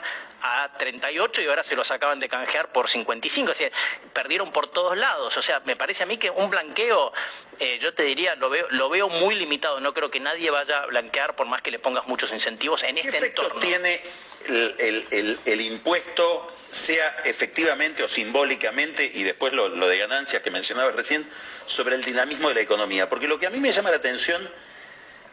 [0.43, 3.51] a 38 y ahora se los acaban de canjear por 55.
[3.51, 3.69] O sea,
[4.13, 5.35] perdieron por todos lados.
[5.35, 7.11] O sea, me parece a mí que un blanqueo,
[7.59, 9.79] eh, yo te diría, lo veo, lo veo muy limitado.
[9.79, 12.95] No creo que nadie vaya a blanquear por más que le pongas muchos incentivos en
[12.95, 13.61] ¿Qué este efecto entorno.
[13.61, 13.99] tiene
[14.47, 20.43] el, el- el- el impuesto, sea efectivamente o simbólicamente, y después lo, lo de ganancias
[20.43, 21.27] que mencionabas recién,
[21.65, 23.09] sobre el dinamismo de la economía?
[23.09, 24.47] Porque lo que a mí me llama la atención,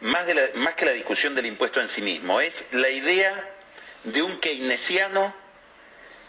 [0.01, 3.49] más, de la- más que la discusión del impuesto en sí mismo, es la idea
[4.03, 5.33] de un keynesiano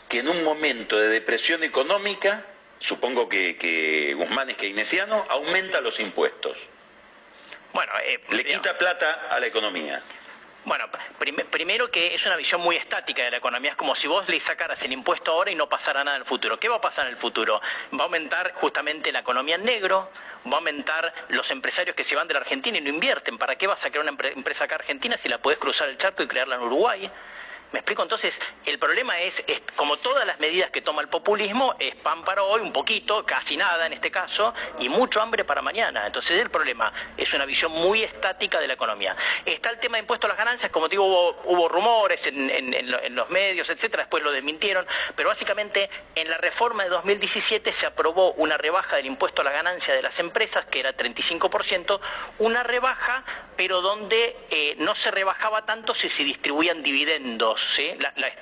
[0.09, 2.43] que en un momento de depresión económica,
[2.79, 6.57] supongo que, que Guzmán es keynesiano, aumenta los impuestos,
[7.73, 10.03] Bueno, eh, le quita plata a la economía.
[10.67, 10.87] Bueno,
[11.21, 13.71] prim- primero que es una visión muy estática de la economía.
[13.71, 16.27] Es como si vos le sacaras el impuesto ahora y no pasara nada en el
[16.27, 16.59] futuro.
[16.59, 17.61] ¿Qué va a pasar en el futuro?
[17.95, 20.11] Va a aumentar justamente la economía en negro,
[20.45, 23.39] va a aumentar los empresarios que se van de la Argentina y no invierten.
[23.39, 25.99] ¿Para qué vas a crear una empre- empresa acá argentina si la podés cruzar el
[25.99, 27.09] charco y crearla en Uruguay?
[27.73, 31.97] Me explico, entonces, el problema es, como todas las medidas que toma el populismo, es
[31.97, 36.07] pan para hoy, un poquito, casi nada en este caso, y mucho hambre para mañana.
[36.07, 39.17] Entonces el problema es una visión muy estática de la economía.
[39.45, 41.05] Está el tema de impuestos a las ganancias, como digo,
[41.45, 46.91] hubo, rumores en, los medios, etcétera, después lo desmintieron, pero básicamente en la reforma de
[46.91, 50.97] 2017 se aprobó una rebaja del impuesto a la ganancia de las empresas, que era
[50.97, 52.01] 35%,
[52.39, 53.25] una rebaja,
[53.57, 57.56] pero donde eh, no se rebajaba tanto si se distribuían dividendos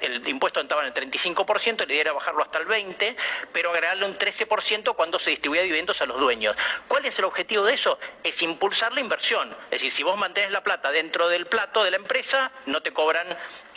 [0.00, 3.16] el impuesto entraba en el 35%, la idea era bajarlo hasta el 20%,
[3.52, 6.56] pero agregarle un 13% cuando se distribuía dividendos a los dueños.
[6.88, 7.98] ¿Cuál es el objetivo de eso?
[8.22, 9.50] Es impulsar la inversión.
[9.66, 12.92] Es decir, si vos mantienes la plata dentro del plato de la empresa, no te
[12.92, 13.26] cobran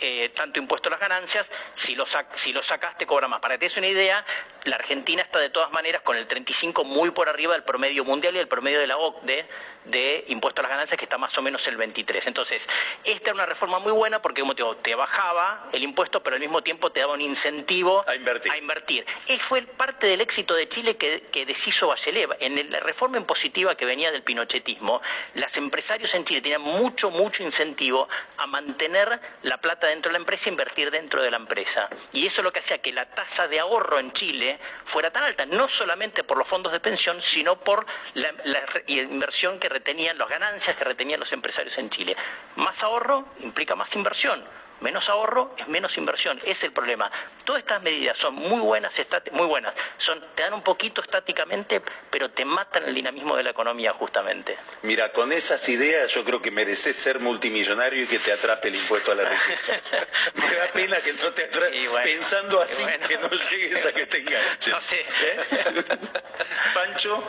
[0.00, 3.40] eh, tanto impuesto a las ganancias, si lo, si lo sacas te cobra más.
[3.40, 4.24] Para que te des una idea,
[4.64, 8.36] la Argentina está de todas maneras con el 35 muy por arriba del promedio mundial
[8.36, 9.48] y el promedio de la OCDE
[9.84, 12.26] de impuesto a las ganancias que está más o menos el 23.
[12.26, 12.68] Entonces,
[13.04, 14.94] esta es una reforma muy buena porque como te, te
[15.32, 18.52] bajaba el impuesto, pero al mismo tiempo te daba un incentivo a invertir.
[18.52, 19.06] A invertir.
[19.26, 22.28] Y fue parte del éxito de Chile que, que deshizo Bachelet.
[22.40, 25.00] En la reforma impositiva que venía del pinochetismo,
[25.34, 30.18] los empresarios en Chile tenían mucho, mucho incentivo a mantener la plata dentro de la
[30.18, 31.88] empresa e invertir dentro de la empresa.
[32.12, 35.24] Y eso es lo que hacía que la tasa de ahorro en Chile fuera tan
[35.24, 40.18] alta, no solamente por los fondos de pensión, sino por la, la inversión que retenían,
[40.18, 42.16] las ganancias que retenían los empresarios en Chile.
[42.56, 44.44] Más ahorro implica más inversión.
[44.80, 47.10] Menos ahorro es menos inversión, es el problema.
[47.44, 48.94] Todas estas medidas son muy buenas,
[49.32, 53.50] muy buenas, son, te dan un poquito estáticamente, pero te matan el dinamismo de la
[53.50, 54.56] economía justamente.
[54.82, 58.76] Mira, con esas ideas yo creo que mereces ser multimillonario y que te atrape el
[58.76, 59.80] impuesto a la riqueza.
[60.34, 64.18] Me da pena que no te atrape, pensando así que no llegues a que te
[64.18, 64.74] enganches.
[64.78, 65.00] No sé.
[65.00, 65.40] ¿Eh?
[66.74, 67.28] Pancho.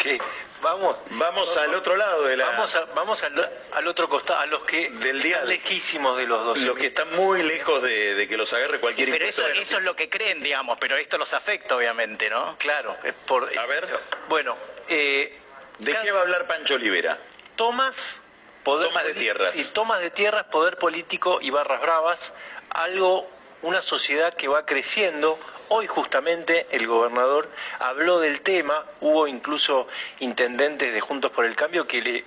[0.00, 0.18] ¿Qué?
[0.62, 2.46] Vamos, vamos al otro lado de la.
[2.46, 6.58] Vamos, vamos al, otro costado, a los que del día lejísimos de los dos.
[6.62, 9.94] Los que están muy lejos de, que los agarre cualquier Pero eso, eso, es lo
[9.94, 12.56] que creen, digamos, pero esto los afecta, obviamente, ¿no?
[12.58, 12.96] Claro.
[13.26, 13.88] Por, a ver.
[14.28, 14.56] Bueno.
[14.88, 15.38] Eh,
[15.78, 17.18] ¿De qué va a hablar Pancho Olivera?
[17.56, 18.22] Tomas.
[18.64, 19.54] Poder tomas de tierras.
[19.56, 22.32] Y tomas de tierras, poder político y barras bravas,
[22.70, 23.28] algo,
[23.62, 25.38] una sociedad que va creciendo,
[25.72, 29.86] Hoy justamente el gobernador habló del tema, hubo incluso
[30.18, 32.24] intendentes de Juntos por el Cambio que le,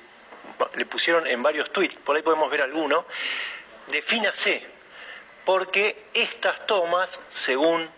[0.75, 3.05] le pusieron en varios tweets, por ahí podemos ver alguno,
[3.87, 4.65] defínase,
[5.43, 7.89] porque estas tomas, según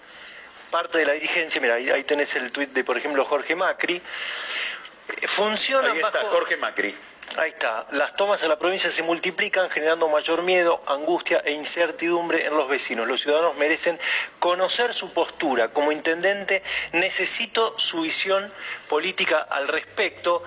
[0.71, 5.27] parte de la dirigencia, mira, ahí, tenés el tuit de, por ejemplo, Jorge Macri, eh,
[5.27, 6.95] funcionan ahí está, Jorge Macri.
[7.37, 7.85] Ahí está.
[7.91, 12.69] Las tomas en la provincia se multiplican generando mayor miedo, angustia e incertidumbre en los
[12.69, 13.07] vecinos.
[13.07, 13.99] Los ciudadanos merecen
[14.39, 15.73] conocer su postura.
[15.73, 18.53] Como intendente necesito su visión
[18.87, 20.43] política al respecto.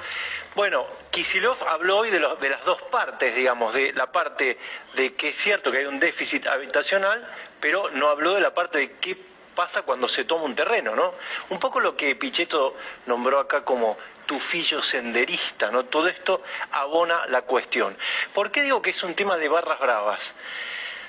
[0.55, 4.59] Bueno, Kisilov habló hoy de, de las dos partes, digamos, de la parte
[4.95, 7.29] de que es cierto que hay un déficit habitacional,
[7.61, 9.17] pero no habló de la parte de qué
[9.55, 11.15] pasa cuando se toma un terreno, ¿no?
[11.51, 15.87] Un poco lo que Pichetto nombró acá como tufillo senderista, ¿no?
[15.87, 17.97] Todo esto abona la cuestión.
[18.35, 20.35] ¿Por qué digo que es un tema de barras bravas?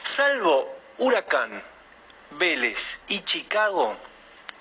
[0.01, 1.61] Salvo Huracán,
[2.31, 3.95] Vélez y Chicago,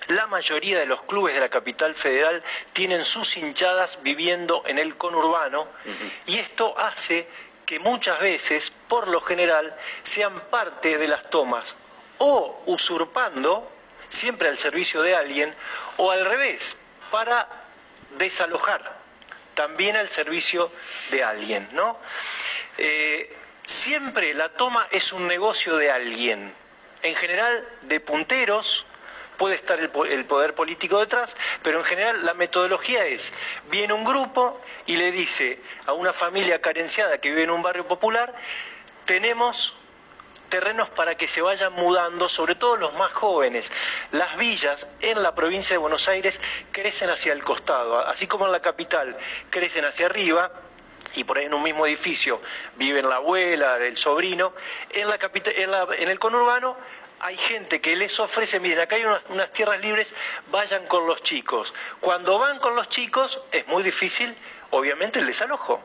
[0.07, 2.43] la mayoría de los clubes de la capital federal
[2.73, 5.67] tienen sus hinchadas viviendo en el conurbano
[6.25, 7.27] y esto hace
[7.65, 11.75] que muchas veces, por lo general, sean parte de las tomas
[12.17, 13.71] o usurpando,
[14.09, 15.55] siempre al servicio de alguien,
[15.97, 16.77] o al revés,
[17.11, 17.48] para
[18.19, 18.99] desalojar,
[19.55, 20.71] también al servicio
[21.09, 21.97] de alguien, ¿no?
[22.77, 26.53] Eh, siempre la toma es un negocio de alguien,
[27.01, 28.85] en general de punteros,
[29.37, 33.31] puede estar el, el, poder político detrás, pero en general la metodología es,
[33.71, 37.87] viene un grupo y le dice a una familia carenciada que vive en un barrio
[37.87, 38.35] popular,
[39.05, 39.78] tenemos
[40.49, 43.71] terrenos para que se vayan mudando, sobre todo los más jóvenes.
[44.11, 48.51] Las villas en la provincia de Buenos Aires crecen hacia el costado, así como en
[48.51, 49.17] la capital
[49.49, 50.51] crecen hacia arriba,
[51.15, 52.41] y por ahí en un mismo edificio
[52.75, 54.53] viven la abuela, el sobrino,
[54.91, 56.77] en, la capital, en, el conurbano
[57.21, 60.15] hay gente que les ofrece, miren, acá hay unas, tierras libres,
[60.51, 61.73] vayan con los chicos.
[61.99, 64.33] Cuando van con los chicos es muy difícil,
[64.69, 65.83] obviamente, el desalojo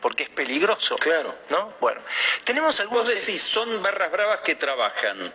[0.00, 0.96] porque es peligroso.
[0.96, 1.34] Claro.
[1.50, 1.74] ¿No?
[1.80, 2.00] Bueno,
[2.44, 3.04] tenemos algunos...
[3.04, 5.32] Vos decís, son barras bravas que trabajan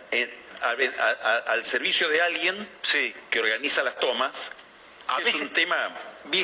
[1.48, 3.14] al servicio de alguien sí.
[3.30, 4.50] que organiza las tomas,
[5.24, 5.76] es un tema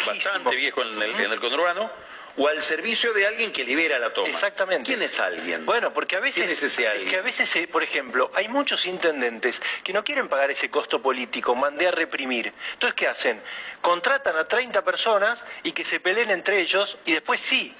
[0.07, 1.91] bastante viejo en el, en el conurbano,
[2.37, 4.29] o al servicio de alguien que libera la toma.
[4.29, 4.87] Exactamente.
[4.87, 5.67] ¿Quién es alguien?
[5.67, 7.09] Bueno, porque a veces, es ese alguien?
[7.09, 11.03] que a veces, eh, por ejemplo, hay muchos intendentes que no quieren pagar ese costo
[11.03, 12.53] político, mandé a reprimir.
[12.73, 13.43] Entonces, ¿qué hacen?
[13.81, 17.75] Contratan a 30 personas y que se peleen entre ellos y después sí,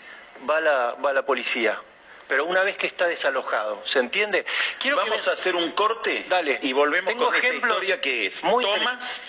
[0.49, 1.81] va la, va la policía.
[2.29, 3.81] pero una vez que está desalojado.
[3.85, 4.45] ¿Se entiende?
[4.79, 6.59] Quiero Vamos a hacer un corte Dale.
[6.63, 9.23] y volvemos Tengo con esta ejemplos historia que es muy Tomás,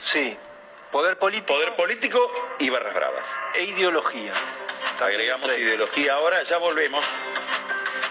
[0.00, 0.36] sí,
[0.90, 3.26] poder político, poder político y barras bravas.
[3.54, 4.32] e ideología.
[5.00, 7.04] Agregamos ideología ahora, ya volvemos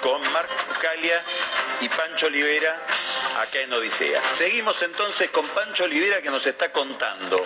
[0.02, 1.22] con Marco Calia
[1.82, 2.76] y Pancho Olivera
[3.40, 4.22] acá en Odisea.
[4.36, 7.44] Seguimos entonces con Pancho Olivera que nos está contando.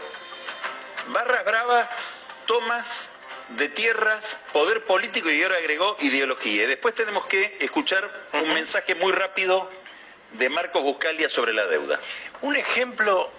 [1.09, 1.88] Barras Bravas,
[2.47, 3.11] tomas
[3.50, 6.64] de tierras, poder político y ahora agregó ideología.
[6.64, 9.70] Y después tenemos que escuchar un mensaje muy rápido
[10.34, 12.00] de Marcos Buscalia sobre la deuda.
[12.41, 13.30] Un ejemplo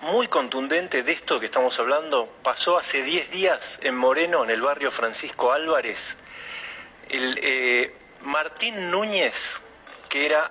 [0.00, 4.60] muy contundente de esto que estamos hablando pasó hace 10 días en Moreno, en el
[4.60, 6.16] barrio Francisco Álvarez.
[7.08, 7.94] El, eh,
[8.24, 9.60] Martín Núñez,
[10.08, 10.50] que era,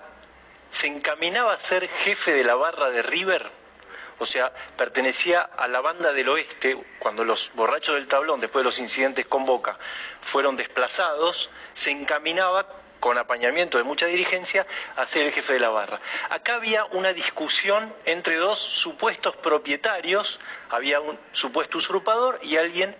[0.72, 3.49] se encaminaba a ser jefe de la barra de River,
[4.20, 8.66] o sea, pertenecía a la banda del oeste, cuando los borrachos del tablón, después de
[8.66, 9.78] los incidentes con Boca,
[10.22, 12.68] fueron desplazados, se encaminaba
[12.99, 15.99] con apañamiento de mucha dirigencia a ser el jefe de la barra.
[16.30, 20.39] Acá había una discusión entre dos supuestos propietarios,
[20.70, 22.95] había un supuesto usurpador y alguien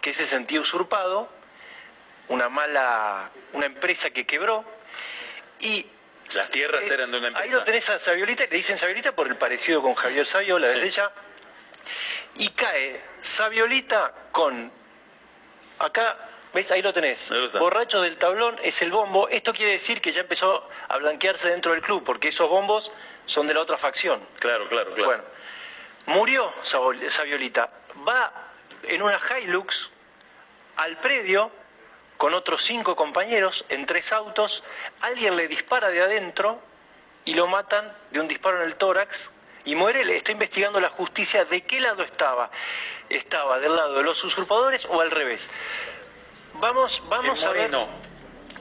[0.00, 1.28] que se sentía usurpado,
[2.28, 4.64] una mala, una empresa que quebró
[5.58, 5.84] y
[6.34, 7.56] Las tierras eh, eran de una Ahí empresa.
[7.56, 11.12] lo tenés a Saviolita, le dicen Saviolita por el parecido con Javier Saviola desde ella.
[12.36, 14.72] Y cae Saviolita con.
[15.78, 16.16] Acá,
[16.52, 16.70] ¿ves?
[16.72, 17.30] Ahí lo tenés.
[17.30, 17.50] Ahí.
[17.58, 19.28] Borracho del tablón es el bombo.
[19.28, 22.90] Esto quiere decir que ya empezó a blanquearse dentro del club, porque esos bombos
[23.26, 24.26] son de la otra facción.
[24.38, 25.04] Claro, claro, claro.
[25.04, 25.24] Bueno,
[26.06, 27.68] murió Saviolita.
[28.08, 28.32] Va
[28.84, 29.90] en una Hilux
[30.76, 31.50] al predio
[32.24, 34.64] con otros cinco compañeros en tres autos.
[35.02, 36.58] Alguien le dispara de adentro
[37.26, 39.30] y lo matan de un disparo en el tórax.
[39.66, 42.50] Y muere, le está investigando la justicia de qué lado estaba.
[43.10, 45.50] ¿Estaba del lado de los usurpadores o al revés?
[46.54, 47.88] Vamos, vamos En a ver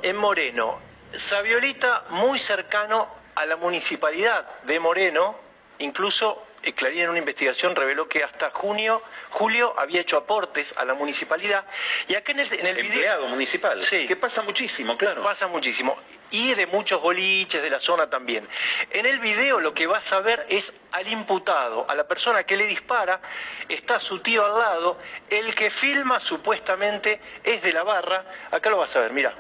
[0.02, 0.78] en Moreno.
[1.14, 5.38] Saviolita muy cercano a la municipalidad de Moreno,
[5.80, 10.94] incluso Clarín en una investigación reveló que hasta junio, julio había hecho aportes a la
[10.94, 11.66] municipalidad
[12.08, 13.82] y acá en el, en el video Empleado municipal.
[13.84, 14.08] Sí.
[14.08, 15.22] Que pasa muchísimo, claro.
[15.24, 15.98] pasa muchísimo
[16.32, 18.48] y de muchos boliches de la zona también.
[18.90, 22.58] En el video lo que vas a ver es al imputado, a la persona que
[22.58, 23.22] le dispara,
[23.70, 24.98] está su tío al lado,
[25.30, 29.34] el que filma supuestamente es de la barra, acá lo vas a ver, mira,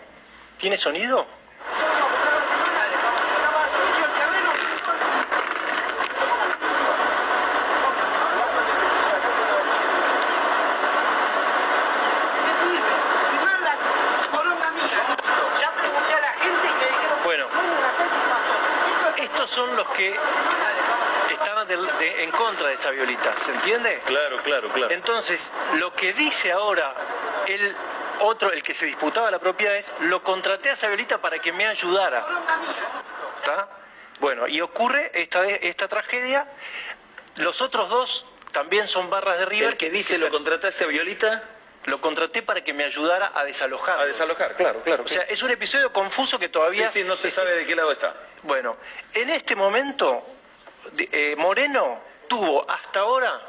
[0.59, 1.25] ¿tiene sonido?
[17.23, 17.47] Bueno,
[19.17, 20.15] estos son los que
[21.33, 24.01] estaban del- de- en contra de esa violita, ¿se entiende?
[24.05, 24.93] Claro, claro, claro.
[24.93, 26.93] Entonces, lo que dice ahora
[27.47, 27.75] el
[28.19, 31.65] otro, el que se disputaba la propiedad es, lo contraté a Sabiolita para que me
[31.67, 32.25] ayudara.
[33.37, 33.67] ¿Está?
[34.19, 36.47] Bueno, y ocurre esta, esta tragedia.
[37.37, 39.69] Los otros dos también son barras de River.
[39.71, 41.43] El que dice lo contrataste a Violita
[41.85, 43.99] Lo contraté para que me ayudara a desalojar.
[43.99, 45.03] a desalojar, claro, claro.
[45.03, 46.89] O sea, es un episodio confuso que todavía...
[46.89, 48.15] sí, sí, no se sabe de qué lado está.
[48.43, 48.77] Bueno,
[49.13, 50.23] en este momento,
[50.97, 53.41] eh, Moreno tuvo hasta ahora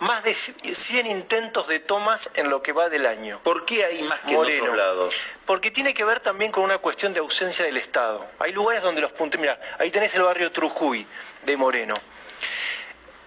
[0.00, 3.40] más de 100 intentos de tomas en lo que va del año.
[3.42, 4.62] ¿Por qué hay más que en Moreno.
[4.62, 5.14] otros lados?
[5.44, 8.24] Porque tiene que ver también con una cuestión de ausencia del Estado.
[8.38, 9.40] Hay lugares donde los puntos...
[9.40, 11.06] Mira, ahí tenés el barrio Trujuy
[11.44, 11.94] de Moreno.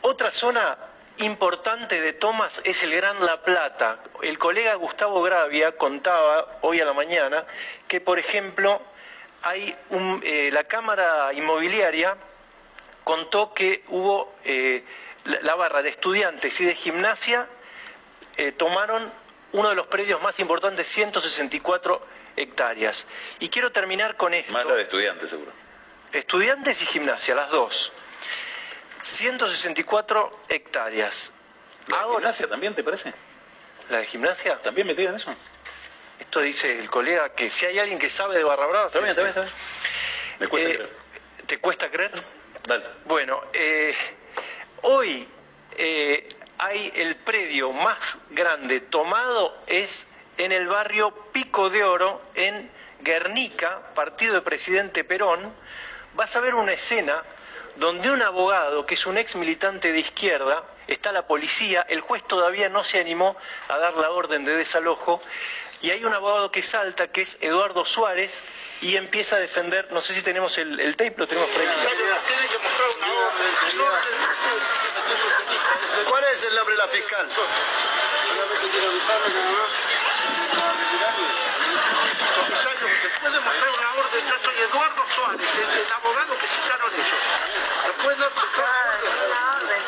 [0.01, 0.77] Otra zona
[1.21, 3.99] importante de tomas es el Gran La Plata.
[4.21, 7.45] El colega Gustavo Gravia contaba hoy a la mañana
[7.87, 8.81] que, por ejemplo,
[9.43, 12.15] hay un- eh, la Cámara Inmobiliaria
[13.03, 14.83] contó que hubo eh,
[15.25, 17.47] la, la barra de estudiantes y de gimnasia
[18.37, 19.11] eh, tomaron
[19.53, 22.05] uno de los predios más importantes, 164
[22.37, 23.05] hectáreas.
[23.39, 24.53] Y quiero terminar con esto.
[24.53, 25.51] Más la de estudiantes, seguro.
[26.13, 27.91] Estudiantes y gimnasia, las dos.
[29.03, 31.31] 164 hectáreas.
[31.87, 33.13] ¿La de Ahora, gimnasia también, te parece?
[33.89, 34.61] ¿la de gimnasia?
[34.61, 35.33] ¿También metida en eso?
[36.19, 38.87] Esto dice el colega que si hay alguien que sabe de Barra Brava...
[38.87, 39.53] Está bien, está bien, está bien.
[40.39, 40.89] Me cuesta Eh, creer.
[41.47, 42.11] ¿Te cuesta creer?
[42.67, 42.85] Dale.
[43.05, 43.93] Bueno, eh,
[44.83, 45.27] hoy
[45.77, 46.27] eh,
[46.59, 52.71] hay el predio más grande tomado es en el barrio Pico de Oro, en
[53.01, 55.53] Guernica, partido de presidente Perón.
[56.13, 57.23] Vas a ver una escena
[57.81, 62.21] donde un abogado, que es un ex militante de izquierda, está la policía, el juez
[62.23, 63.35] todavía no se animó
[63.69, 65.19] a dar la orden de desalojo,
[65.81, 68.43] y hay un abogado que salta, que es Eduardo Suárez,
[68.81, 71.67] y empieza a defender, no sé si tenemos el, tape, lo tenemos por ahí.
[76.07, 77.27] ¿Cuál es el nombre de la fiscal?
[83.21, 84.21] Comisario, ¿me puede mostrar una orden?
[84.27, 87.21] Yo soy Eduardo Suárez, el, el abogado que citaron ellos.
[87.85, 89.81] ¿Me puede mostrar una orden?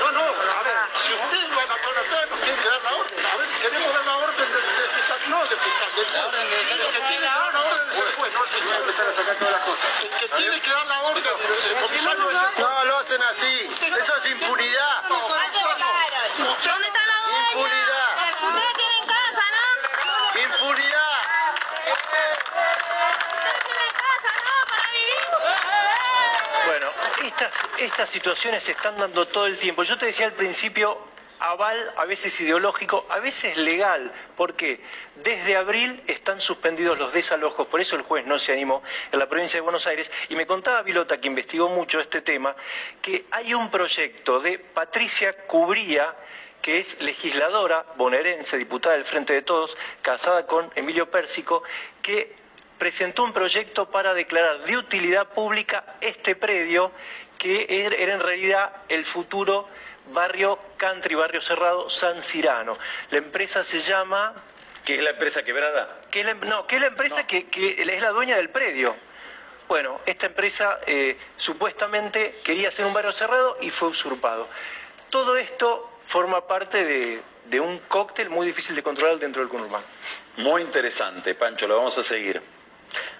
[0.00, 3.18] No, no, a ver, si ustedes van a conocer, nos tienen que dar la orden.
[3.24, 5.94] A ver, queremos dar la orden del de, fiscal, no del del juez.
[5.94, 8.80] El que tiene que dar la orden es el juez, no el fiscal.
[8.80, 9.88] empezar a sacar todas las cosas.
[10.02, 12.58] El que tiene que dar la orden del comisario es el juez.
[12.58, 13.70] No, lo hacen así.
[13.80, 15.02] Eso es impunidad.
[15.08, 17.50] ¿Dónde está la dueña?
[17.52, 18.10] Impunidad.
[18.44, 20.40] Ustedes tienen casa, ¿no?
[20.40, 21.18] Impunidad.
[21.94, 22.38] Ustedes
[23.64, 24.54] tienen casa, ¿no?
[24.68, 25.22] Para vivir.
[26.66, 26.88] Bueno,
[27.80, 29.82] estas, situaciones se están dando todo el tiempo.
[29.82, 30.98] Yo te decía al principio,
[31.40, 34.80] aval a veces ideológico, a veces legal, porque
[35.16, 39.28] desde abril están suspendidos los desalojos, por eso el juez no se animó en la
[39.28, 42.54] provincia de Buenos Aires, y me contaba Vilota, que investigó mucho este tema,
[43.02, 46.14] que hay un proyecto de Patricia Cubría,
[46.62, 51.62] que es legisladora bonaerense, diputada del Frente de Todos, casada con Emilio Pérsico,
[52.00, 52.34] que
[52.78, 56.90] presentó un proyecto para declarar de utilidad pública este predio,
[57.44, 59.68] que er- era en realidad el futuro
[60.14, 62.78] barrio country, barrio cerrado, San Cirano.
[63.10, 64.32] La empresa se llama,
[64.82, 66.00] ¿Qué es la empresa quebrada?
[66.10, 68.96] que es la, no, que es la empresa que, que es la dueña del predio.
[69.68, 74.48] Bueno, esta empresa eh, supuestamente quería hacer un barrio cerrado y fue usurpado.
[75.10, 79.84] Todo esto forma parte de, de un cóctel muy difícil de controlar dentro del conurbano.
[80.38, 82.40] Muy interesante, Pancho, lo vamos a seguir.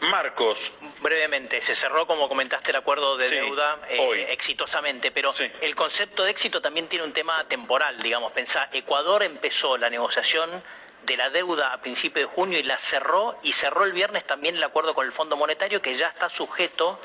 [0.00, 4.20] Marcos, Brevemente, se cerró, como comentaste, el acuerdo de Sí, deuda eh, hoy.
[4.28, 5.50] exitosamente, pero Sí.
[5.60, 8.32] el concepto de éxito también tiene un tema temporal, digamos.
[8.32, 10.62] Pensá, Ecuador empezó la negociación
[11.04, 14.56] de la deuda a principios de junio y la cerró, y cerró el viernes también
[14.56, 16.98] el acuerdo con el Fondo Monetario, que ya está sujeto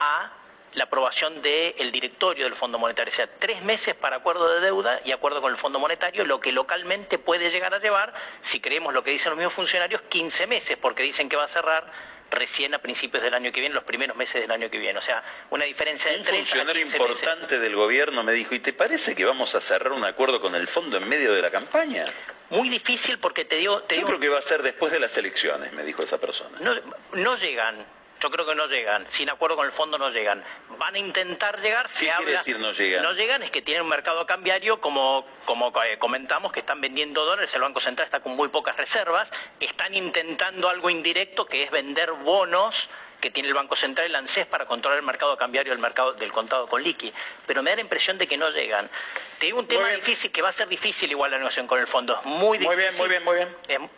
[0.00, 0.30] a
[0.76, 3.10] la aprobación del directorio del Fondo Monetario.
[3.10, 6.38] O sea, tres meses para acuerdo de deuda y acuerdo con el Fondo Monetario, lo
[6.38, 8.12] que localmente puede llegar a llevar,
[8.42, 11.48] si creemos lo que dicen los mismos funcionarios, 15 meses, porque dicen que va a
[11.48, 11.90] cerrar
[12.30, 14.98] recién a principios del año que viene, los primeros meses del año que viene.
[14.98, 17.16] O sea, una diferencia de un 3 a funcionario 15 meses.
[17.16, 20.54] importante del gobierno me dijo, ¿y te parece que vamos a cerrar un acuerdo con
[20.54, 22.04] el fondo en medio de la campaña?
[22.50, 25.00] Muy difícil porque te digo, te Yo digo creo que va a ser después de
[25.00, 26.58] las elecciones, me dijo esa persona.
[26.60, 26.74] no,
[27.12, 27.96] no llegan.
[28.20, 29.04] Yo creo que no llegan.
[29.10, 30.42] Sin acuerdo con el fondo no llegan.
[30.78, 31.88] Van a intentar llegar.
[31.90, 33.02] Se ¿Qué quiere habla- decir no llegan?
[33.02, 37.24] No llegan es que tienen un mercado cambiario como, como eh, comentamos que están vendiendo
[37.26, 37.54] dólares.
[37.54, 39.30] El Banco Central está con muy pocas reservas.
[39.60, 42.88] Están intentando algo indirecto que es vender bonos
[43.20, 46.32] que tiene el Banco Central, el ANSES, para controlar el mercado cambiario del mercado del
[46.32, 47.12] contado con liqui.
[47.46, 48.90] Pero me da la impresión de que no llegan.
[49.38, 49.96] Te digo un tema bien.
[50.00, 52.14] difícil, que va a ser difícil igual la negociación con el fondo.
[52.18, 52.76] Es muy Muy difícil.
[52.76, 53.48] bien, muy bien, muy bien.
[53.68, 53.90] Es, bueno,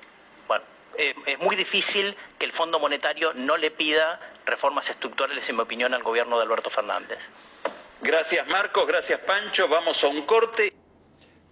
[0.99, 5.63] eh, es muy difícil que el Fondo Monetario no le pida reformas estructurales, en mi
[5.63, 7.19] opinión, al gobierno de Alberto Fernández.
[8.01, 10.73] Gracias Marcos, gracias Pancho, vamos a un corte.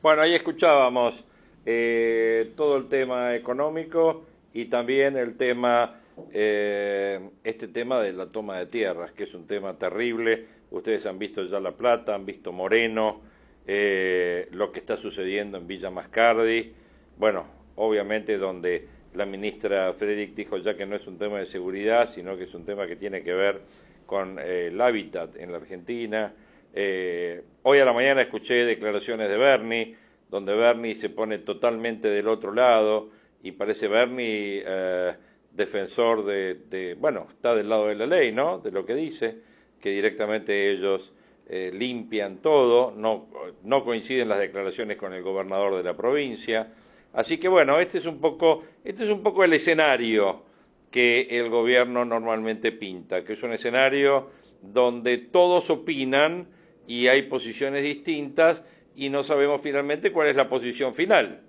[0.00, 1.24] Bueno, ahí escuchábamos
[1.64, 6.00] eh, todo el tema económico y también el tema,
[6.32, 10.46] eh, este tema de la toma de tierras, que es un tema terrible.
[10.70, 13.22] Ustedes han visto ya La Plata, han visto Moreno,
[13.66, 16.72] eh, lo que está sucediendo en Villa Mascardi.
[17.16, 22.12] Bueno, obviamente donde la ministra Frederick dijo ya que no es un tema de seguridad,
[22.12, 23.62] sino que es un tema que tiene que ver
[24.04, 26.32] con eh, el hábitat en la Argentina.
[26.74, 29.96] Eh, hoy a la mañana escuché declaraciones de Bernie,
[30.28, 33.08] donde Bernie se pone totalmente del otro lado
[33.42, 35.14] y parece Bernie eh,
[35.50, 38.58] defensor de, bueno, está del lado de la ley, ¿no?
[38.58, 39.38] De lo que dice,
[39.80, 41.12] que directamente ellos
[41.48, 43.28] limpian todo, no,
[43.62, 46.72] no coinciden las declaraciones con el gobernador de la provincia.
[47.16, 50.44] Así que bueno, este es un poco, este es un poco el escenario
[50.90, 56.46] que el gobierno normalmente pinta, que es un escenario donde todos opinan
[56.86, 58.62] y hay posiciones distintas
[58.94, 61.40] y no sabemos finalmente cuál es la posición final,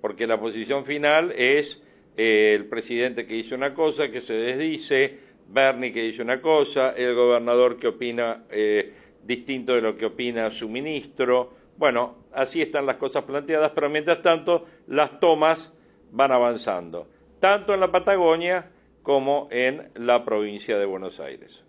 [0.00, 1.82] porque la posición final es
[2.16, 5.18] eh, el presidente que dice una cosa, que se desdice,
[5.48, 10.50] Bernie que dice una cosa, el gobernador que opina eh, distinto de lo que opina
[10.50, 11.59] su ministro.
[11.80, 15.72] Bueno, así están las cosas planteadas, pero mientras tanto las tomas
[16.10, 17.08] van avanzando,
[17.38, 18.70] tanto en la Patagonia
[19.02, 21.64] como en la provincia de Buenos Aires.